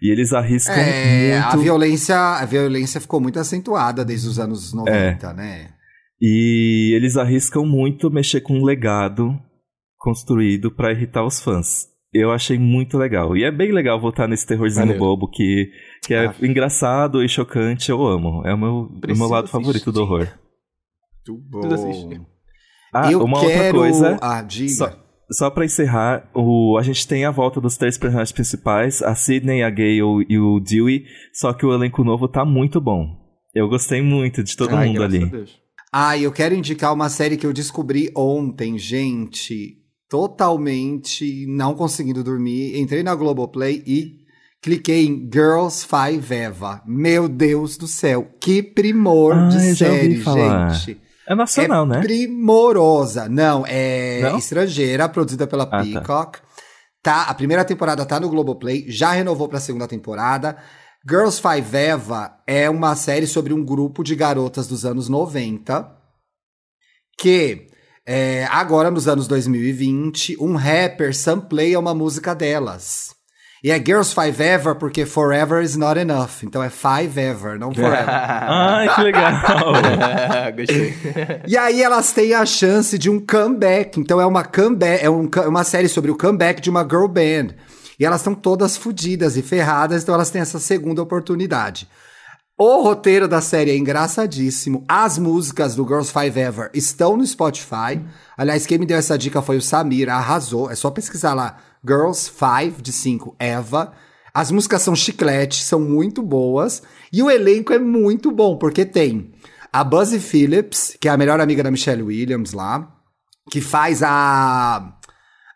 [0.00, 1.60] E eles arriscam É, a muito.
[1.64, 5.74] violência, a violência ficou muito acentuada desde os anos 90, né?
[6.18, 9.28] E eles arriscam muito mexer com um legado
[9.98, 11.91] construído pra irritar os fãs.
[12.12, 13.34] Eu achei muito legal.
[13.36, 15.00] E é bem legal voltar nesse terrorzinho Maneiro.
[15.04, 15.70] bobo que,
[16.04, 16.34] que é Ah.
[16.42, 17.90] engraçado e chocante.
[17.90, 18.42] Eu amo.
[18.46, 20.12] É o meu, o meu lado favorito do assistir.
[20.14, 20.28] horror.
[21.52, 22.20] Muito assistir.
[22.92, 23.78] Ah, Eu uma quero...
[23.78, 24.18] outra coisa.
[24.20, 24.72] Ah, diga.
[24.74, 24.98] Só,
[25.30, 29.62] só pra encerrar, o, a gente tem a volta dos três personagens principais, a Sidney,
[29.62, 33.06] a Gale e o Dewey, só que o elenco novo tá muito bom.
[33.54, 35.22] Eu gostei muito de todo Ai, mundo ali.
[35.22, 35.58] a Deus.
[35.90, 39.78] Ah, eu quero indicar uma série que eu descobri ontem, gente.
[40.12, 42.78] Totalmente não conseguindo dormir.
[42.78, 44.20] Entrei na Globoplay e
[44.60, 46.82] cliquei em Girls Five Eva.
[46.86, 51.00] Meu Deus do céu, que primor Ah, de série, gente.
[51.26, 52.00] É nacional, é né?
[52.02, 53.26] primorosa.
[53.26, 54.36] Não, é Não?
[54.36, 55.82] estrangeira, produzida pela tá.
[55.82, 56.40] Peacock.
[57.02, 60.58] Tá, a primeira temporada tá no Globoplay, já renovou pra segunda temporada.
[61.08, 65.90] Girls Five Eva é uma série sobre um grupo de garotas dos anos 90
[67.18, 67.71] que
[68.06, 73.14] é, agora nos anos 2020 um rapper sampleia uma música delas.
[73.64, 76.42] E é Girls Five Ever porque Forever is not enough.
[76.42, 78.06] Então é Five Ever, não Forever.
[78.08, 79.32] Ai, que legal!
[80.56, 80.94] Gostei.
[81.46, 84.00] E aí elas têm a chance de um comeback.
[84.00, 87.06] Então é uma comeback, é um co- uma série sobre o comeback de uma girl
[87.06, 87.54] band.
[88.00, 91.86] E elas estão todas fodidas e ferradas, então elas têm essa segunda oportunidade.
[92.58, 94.84] O roteiro da série é engraçadíssimo.
[94.86, 98.00] As músicas do Girls Five Ever estão no Spotify.
[98.36, 100.70] Aliás, quem me deu essa dica foi o Samir, arrasou.
[100.70, 103.92] É só pesquisar lá Girls Five de 5 Eva.
[104.34, 106.82] As músicas são chiclete, são muito boas.
[107.12, 109.32] E o elenco é muito bom, porque tem
[109.72, 112.96] a Buzzy Phillips, que é a melhor amiga da Michelle Williams lá,
[113.50, 114.98] que faz a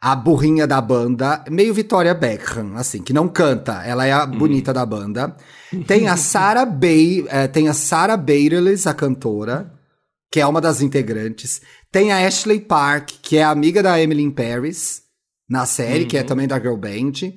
[0.01, 4.73] a burrinha da banda, meio Victoria Beckham, assim, que não canta, ela é a bonita
[4.73, 5.37] da banda.
[5.87, 9.73] Tem a Sarah Bay, eh, tem a Sarah Bareilles, a cantora,
[10.31, 11.61] que é uma das integrantes.
[11.91, 15.03] Tem a Ashley Park, que é amiga da Emily in Paris,
[15.49, 17.33] na série, que é também da Girl Band.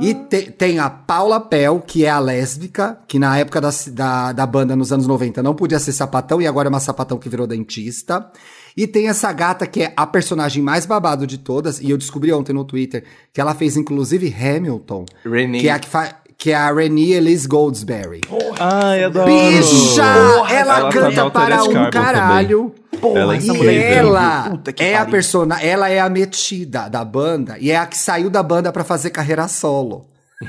[0.00, 4.32] E te- tem a Paula Pell, que é a lésbica, que na época da, da,
[4.32, 7.28] da banda, nos anos 90, não podia ser sapatão, e agora é uma sapatão que
[7.28, 8.30] virou dentista.
[8.76, 12.32] E tem essa gata que é a personagem mais babado de todas, e eu descobri
[12.32, 15.60] ontem no Twitter que ela fez inclusive Hamilton, Renee.
[15.60, 16.14] que é a que faz.
[16.38, 18.20] Que é a Renée Elise Goldsberry.
[18.60, 19.24] Ai, adoro!
[19.24, 20.02] Bicha!
[20.02, 22.74] ela, Ela tá canta na para um caralho.
[23.14, 23.72] Ela é e incrível.
[23.72, 27.86] ela Puta que é a persona, ela é a metida da banda e é a
[27.86, 30.04] que saiu da banda pra fazer carreira solo.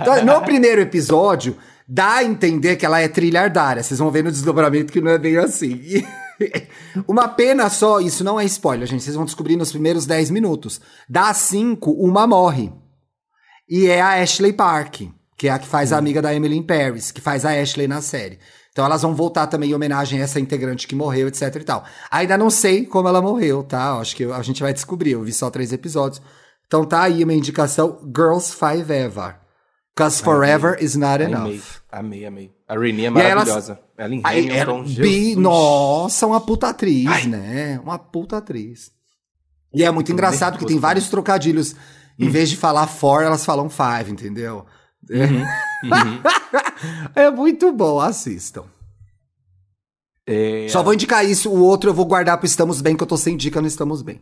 [0.00, 1.56] Então, no primeiro episódio,
[1.86, 3.82] dá a entender que ela é trilhardária.
[3.82, 6.04] Vocês vão ver no desdobramento que não é bem assim.
[7.06, 9.02] Uma pena só, isso não é spoiler, gente.
[9.02, 10.80] Vocês vão descobrir nos primeiros 10 minutos.
[11.08, 12.72] Das cinco, uma morre.
[13.68, 15.02] E é a Ashley Park,
[15.36, 17.88] que é a que faz a amiga da Emily in Paris, que faz a Ashley
[17.88, 18.38] na série.
[18.70, 21.84] Então elas vão voltar também em homenagem a essa integrante que morreu, etc e tal.
[22.10, 23.94] Ainda não sei como ela morreu, tá?
[23.94, 25.12] Acho que a gente vai descobrir.
[25.12, 26.20] Eu vi só três episódios.
[26.66, 29.36] Então tá aí uma indicação: Girls Five Ever.
[29.96, 31.62] Cause Forever is not Amei, enough.
[31.90, 32.55] amei, amei.
[32.68, 33.78] A Renee é maravilhosa.
[33.96, 34.98] Ela em Hamilton, ela- Jesus.
[34.98, 37.26] bi, nossa, uma puta atriz, Ai.
[37.26, 37.80] né?
[37.82, 38.90] Uma puta atriz.
[39.72, 41.76] E é muito engraçado que nervoso tem vários trocadilhos.
[42.18, 44.64] Em vez de falar four, elas falam five, entendeu?
[45.10, 45.44] Uhum.
[47.14, 48.64] É muito bom, assistam.
[50.26, 53.06] É, Só vou indicar isso, o outro eu vou guardar pro Estamos Bem, que eu
[53.06, 54.20] tô sem dica no Estamos Bem.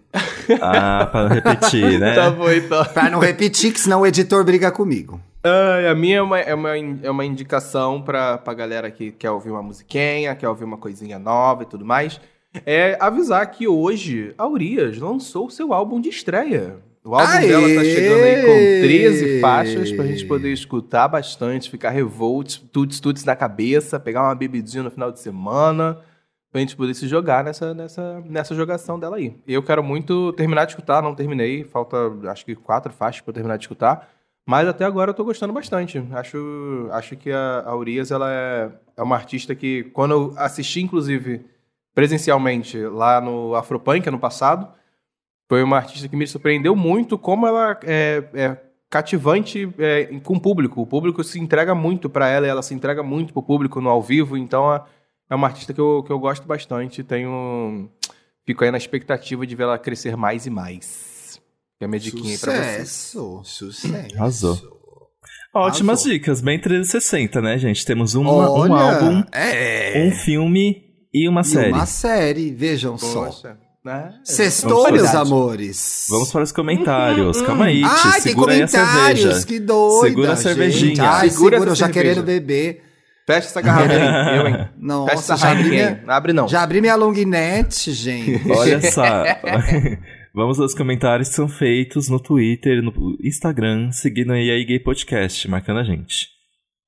[0.61, 2.15] Ah, pra não repetir, né?
[2.15, 2.85] Tá bom, então.
[2.87, 5.21] Pra não repetir, que senão o editor briga comigo.
[5.47, 9.31] Ai, a minha é uma, é uma, é uma indicação pra, pra galera que quer
[9.31, 12.19] ouvir uma musiquinha, quer ouvir uma coisinha nova e tudo mais.
[12.65, 16.79] É avisar que hoje a Urias lançou o seu álbum de estreia.
[17.05, 17.49] O álbum Aê!
[17.49, 22.99] dela tá chegando aí com 13 faixas pra gente poder escutar bastante, ficar revolt, tuts
[22.99, 25.99] tuts na cabeça, pegar uma bebidinha no final de semana,
[26.51, 29.37] pra gente poder se jogar nessa, nessa, nessa jogação dela aí.
[29.47, 31.99] Eu quero muito terminar de escutar, não terminei, falta
[32.31, 34.14] acho que quatro faixas pra eu terminar de escutar.
[34.47, 36.03] Mas até agora eu tô gostando bastante.
[36.13, 40.83] Acho, acho que a, a Urias, ela é, é uma artista que, quando eu assisti,
[40.83, 41.45] inclusive,
[41.95, 44.69] presencialmente lá no Afropunk ano passado,
[45.49, 48.57] foi uma artista que me surpreendeu muito como ela é, é
[48.91, 50.83] cativante é, com o público.
[50.83, 53.89] O público se entrega muito para ela e ela se entrega muito pro público no
[53.89, 54.37] ao vivo.
[54.37, 57.03] Então é, uma artista que eu, que eu gosto bastante.
[57.03, 57.89] Tenho.
[58.47, 61.14] Fico aí na expectativa de ver ela crescer mais e mais.
[61.85, 62.89] Que é a minha diquinha aí pra vocês.
[62.89, 64.17] Sucesso, sucesso.
[64.17, 64.59] Arrasou.
[65.55, 66.13] Ótimas Arrasou.
[66.13, 67.85] dicas, bem 360, né, gente?
[67.85, 70.83] Temos uma, um Olha, álbum, é, um filme
[71.13, 71.73] e uma e série.
[71.73, 73.27] uma série, vejam só.
[73.27, 74.15] Poxa, né?
[74.25, 76.07] Sextou, meus amores.
[76.09, 77.43] Vamos para os comentários.
[77.43, 79.47] Calma aí, Ai, Ti, tem segura aí a comentários, cerveja.
[79.47, 80.09] que doida.
[80.09, 80.43] Segura a gente.
[80.43, 81.03] cervejinha.
[81.03, 82.09] Ai, Segura segura, eu já cerveja.
[82.09, 82.83] querendo beber.
[83.27, 84.55] Fecha essa garrafa aí, eu, hein?
[84.55, 86.49] Fecha Nossa, essa já abri, minha, abre não.
[86.49, 88.41] já abri minha long net, gente.
[88.51, 89.03] Olha só.
[90.35, 95.49] Vamos aos comentários que são feitos no Twitter, no Instagram, seguindo aí a Gay Podcast,
[95.49, 96.27] marcando a gente.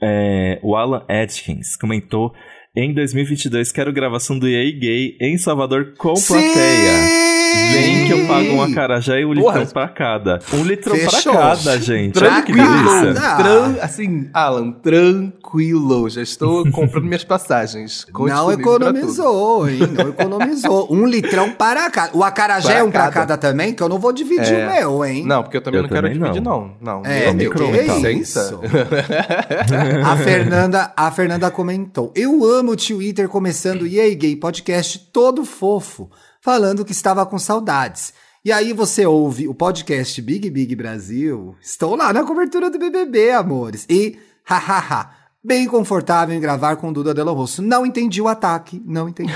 [0.02, 2.34] É, o Alan Atkins comentou
[2.76, 7.35] em 2022 quero gravação do EA Gay em Salvador com plateia.
[7.72, 9.58] Vem que eu pago um acarajé e um Porra.
[9.60, 10.38] litrão pra cada.
[10.52, 11.32] Um litrão Fechou.
[11.32, 12.18] pra cada, gente.
[12.18, 12.40] Cada.
[12.42, 13.14] delícia.
[13.22, 13.36] Ah.
[13.36, 16.08] Tran- assim, Alan, tranquilo.
[16.08, 18.04] Já estou comprando minhas passagens.
[18.12, 19.78] Conte Não economizou, hein?
[19.92, 20.88] Não economizou.
[20.92, 22.16] Um litrão para cada.
[22.16, 23.12] O acarajé é um pra cada.
[23.12, 24.66] cada também, que eu não vou dividir É.
[24.66, 25.24] o meu, hein?
[25.26, 26.72] Não, porque eu também Eu não quero também dividir, não.
[26.80, 27.00] não.
[27.02, 28.12] Não, É, meu amigo, que licença.
[28.12, 28.60] isso?
[30.04, 36.10] A Fernanda, a Fernanda comentou: Eu amo o Twitter começando EA Gay Podcast todo fofo,
[36.46, 38.14] falando que estava com saudades.
[38.44, 41.56] E aí você ouve o podcast Big Big Brasil.
[41.60, 43.84] Estou lá na cobertura do BBB, amores.
[43.90, 45.10] E, hahaha,
[45.42, 47.60] bem confortável em gravar com Duda Delo Rosso.
[47.62, 49.34] Não entendi o ataque, não entendi.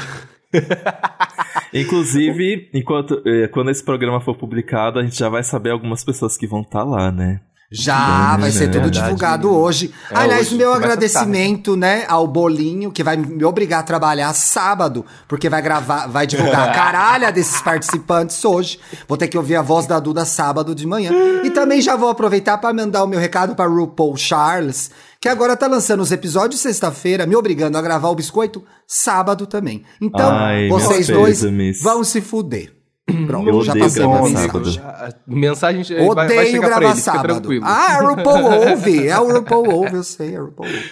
[1.75, 6.37] Inclusive, enquanto, eh, quando esse programa for publicado, a gente já vai saber algumas pessoas
[6.37, 7.41] que vão estar lá, né?
[7.73, 8.73] Já, vai ser né?
[8.73, 9.95] tudo Verdade, divulgado hoje.
[10.11, 14.33] É Aliás, hoje, meu começa agradecimento, né, ao Bolinho, que vai me obrigar a trabalhar
[14.35, 18.81] sábado, porque vai gravar, vai divulgar a caralha desses participantes hoje.
[19.07, 21.13] Vou ter que ouvir a voz da Duda sábado de manhã.
[21.45, 24.91] E também já vou aproveitar para mandar o meu recado para RuPaul Charles,
[25.21, 29.85] que agora tá lançando os episódios sexta-feira, me obrigando a gravar o biscoito sábado também.
[30.01, 31.45] Então, Ai, vocês dois
[31.81, 32.80] vão se fuder.
[33.27, 34.75] Pronto, Eu já odeio passamos a gravar mensagem.
[34.75, 35.13] sábado.
[35.27, 37.23] A mensagem vai, vai Odeio chegar pra gravar ele, sábado.
[37.41, 37.65] tranquilo.
[37.67, 39.09] Ah, a RuPaul ouve.
[39.09, 40.91] É o RuPaul ouve, eu sei, é o RuPaul ouve.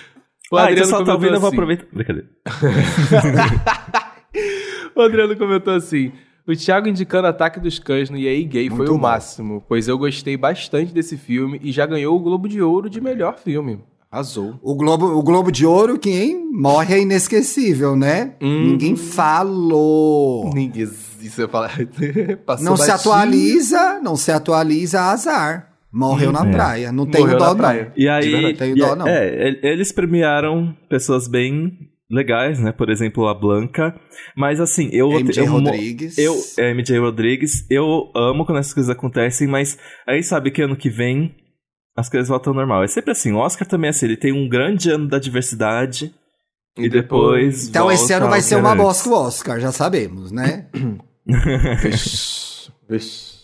[0.53, 1.57] o ah, então Adriano só tá comentou ouvindo, eu vou assim.
[1.57, 1.87] aproveitar.
[1.93, 2.29] Brincadeira.
[4.95, 6.13] O Adriano comentou assim:
[6.47, 9.03] o Thiago indicando Ataque dos Cães no EA Gay foi Muito o bom.
[9.03, 13.01] máximo, pois eu gostei bastante desse filme e já ganhou o Globo de Ouro de
[13.01, 13.81] melhor filme.
[14.11, 14.59] Arrasou.
[14.63, 18.35] O Globo, o Globo de Ouro, quem morre é inesquecível, né?
[18.41, 18.71] Hum.
[18.71, 20.51] Ninguém falou.
[20.55, 20.85] Ninguém.
[21.21, 21.71] Isso eu falar.
[22.47, 25.69] Passou Não se atualiza, não se atualiza, azar.
[25.93, 26.51] Morreu na É.
[26.51, 26.93] praia.
[26.93, 27.57] Não tem dó, na não.
[27.57, 27.93] praia.
[27.97, 29.07] E aí, e dó, é- não.
[29.09, 31.73] é, eles premiaram pessoas bem
[32.11, 32.73] legais, né?
[32.73, 33.95] Por exemplo, a Blanca.
[34.37, 35.11] Mas assim, eu...
[35.11, 36.17] MJ eu, Rodrigues.
[36.19, 36.35] Eu,
[36.75, 41.35] MJ Rodrigues, eu amo quando essas coisas acontecem, mas aí sabe que ano que vem
[41.99, 42.85] as coisas voltam ao normal.
[42.85, 46.15] É sempre assim, o Oscar também é assim, ele tem um grande ano da diversidade
[46.77, 47.69] e, depois.
[47.69, 50.67] Então esse ano vai ser uma bosta o Oscar, já sabemos, né?
[51.83, 53.39] Vixe, vixe.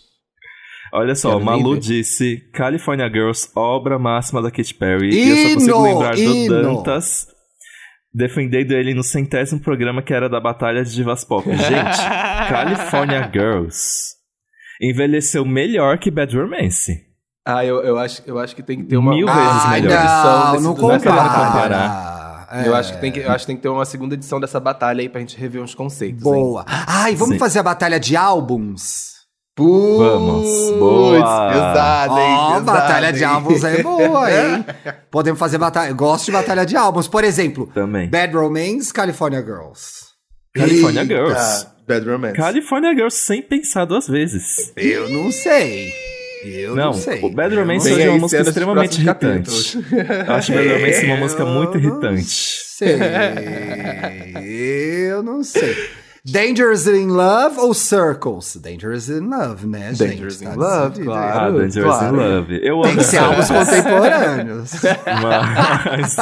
[0.91, 1.79] Olha só, Quero Malu ver.
[1.81, 5.13] disse California Girls, obra máxima da Katy Perry.
[5.13, 6.47] e eu só consigo lembrar hino.
[6.47, 7.27] do Dantas
[8.11, 11.45] defendendo ele no centésimo programa que era da Batalha de Divas Pop.
[11.45, 11.67] Gente,
[12.49, 14.15] California Girls
[14.81, 17.14] envelheceu melhor que Bad Romance.
[17.47, 19.99] Ah, eu, eu, acho, eu acho que tem que ter uma, Mil vezes segunda melhor.
[20.01, 21.45] edição não, desse- não dessa batalha.
[21.51, 22.47] compara.
[22.51, 22.67] É.
[22.67, 24.59] Eu acho, que tem que, eu acho que tem que ter uma segunda edição dessa
[24.59, 26.25] batalha aí pra gente rever uns conceitos.
[26.25, 26.31] hein?
[26.31, 26.63] Boa.
[26.67, 27.39] Ai, vamos Sim.
[27.39, 29.13] fazer a batalha de álbuns?
[29.57, 30.71] Vamos.
[30.79, 31.51] Boa.
[31.51, 32.35] Pesada, hein?
[32.35, 33.25] Ó, pesada, batalha de hein?
[33.25, 34.65] álbuns é boa, hein?
[35.11, 35.89] Podemos fazer batalha.
[35.89, 37.07] Eu gosto de batalha de álbuns.
[37.07, 38.09] Por exemplo, Também.
[38.09, 40.05] Bad Romance, California Girls.
[40.53, 41.67] California Eita, Girls.
[41.87, 42.35] Bad Romance.
[42.37, 44.71] California Girls sem pensar duas vezes.
[44.75, 45.91] Eu não sei.
[46.45, 47.19] Eu não, Não, sei.
[47.23, 49.77] o Bad Romance Vem é uma música extremamente irritante.
[50.27, 52.25] Eu acho Bad Romance uma música muito irritante.
[52.25, 52.97] Sei.
[55.09, 55.75] Eu não sei.
[56.27, 58.55] Dangerous in Love ou Circles?
[58.57, 60.09] Dangerous in Love, né, gente?
[60.09, 61.05] Dangerous in Tá Love, decidido.
[61.11, 61.39] claro.
[61.39, 62.15] Ah, Dangerous claro.
[62.15, 62.53] in Love.
[62.63, 64.71] Eu Tem amo que ser álbuns contemporâneos.
[65.21, 66.15] mas...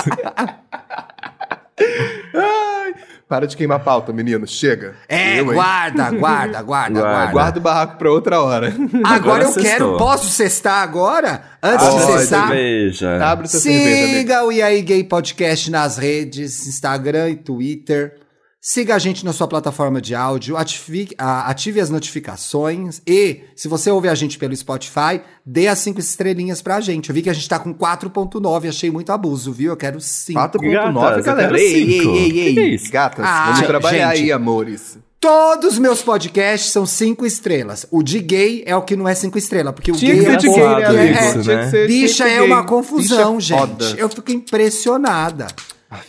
[3.34, 4.46] Para de queimar pauta, menino.
[4.46, 4.94] Chega.
[5.10, 7.02] É, Eu, guarda, guarda, guarda, Guarda.
[7.02, 7.32] guarda.
[7.32, 8.68] Guarda o barraco pra outra hora.
[8.68, 9.72] Agora, Agora eu sextou.
[9.72, 9.98] quero.
[9.98, 11.42] Posso cestar agora?
[11.64, 12.48] Antes Pode, de cestar?
[12.50, 13.26] cerveja.
[13.26, 14.18] Abre sua cerveja, amigo.
[14.20, 18.18] Siga o E aí Gay Podcast nas redes, Instagram e Twitter.
[18.66, 23.91] Siga a gente na sua plataforma de áudio, ative, ative as notificações e, se você
[23.91, 27.09] ouve a gente pelo Spotify, dê as cinco estrelinhas pra gente.
[27.09, 29.74] Eu vi que a gente tá com 4.9, achei muito abuso, viu?
[29.74, 30.39] Eu quero 5.
[30.39, 31.59] 4.9, Gatas, eu galera.
[31.59, 32.16] Ei, ei, cinco.
[32.16, 32.74] ei, ei, Que que é ei.
[32.76, 32.89] isso?
[32.89, 34.24] Gatas, Ah, vamos trabalhar gente.
[34.24, 34.97] aí, amores.
[35.20, 37.86] Todos os meus podcasts são cinco estrelas.
[37.91, 40.26] O de gay é o que não é cinco estrelas, porque o Tinha gay que
[40.26, 41.64] ser é de gay, né, é- isso, Tinha né?
[41.66, 42.66] que ser- Bicha tinha que é uma gay.
[42.70, 43.86] confusão, Bicha é foda.
[43.89, 43.99] gente.
[43.99, 45.47] Eu fico impressionada.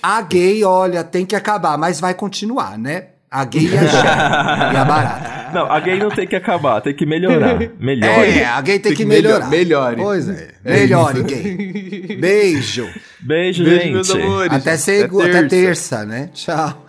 [0.03, 3.07] A gay, olha, tem que acabar, mas vai continuar, né?
[3.30, 4.72] A gay e a chata.
[4.74, 5.51] e a barata.
[5.53, 7.59] Não, a gay não tem que acabar, tem que melhorar.
[7.80, 8.39] Melhore.
[8.39, 9.51] É, a gay tem, Tem que que melhor- melhorar.
[9.51, 9.97] melhore.
[9.97, 10.49] Pois é.
[10.64, 12.16] Melhore, gay.
[12.20, 12.89] Beijo.
[13.20, 13.93] Beijo, Beijo, gente.
[13.93, 14.53] meus amores.
[14.53, 15.20] Até, segu...
[15.20, 15.57] Até até terça.
[15.99, 16.30] terça, né?
[16.32, 16.87] Tchau.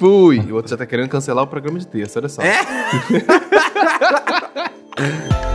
[0.00, 0.38] Fui.
[0.40, 2.42] O outro já tá querendo cancelar o programa de terça, olha só.
[2.42, 2.58] É?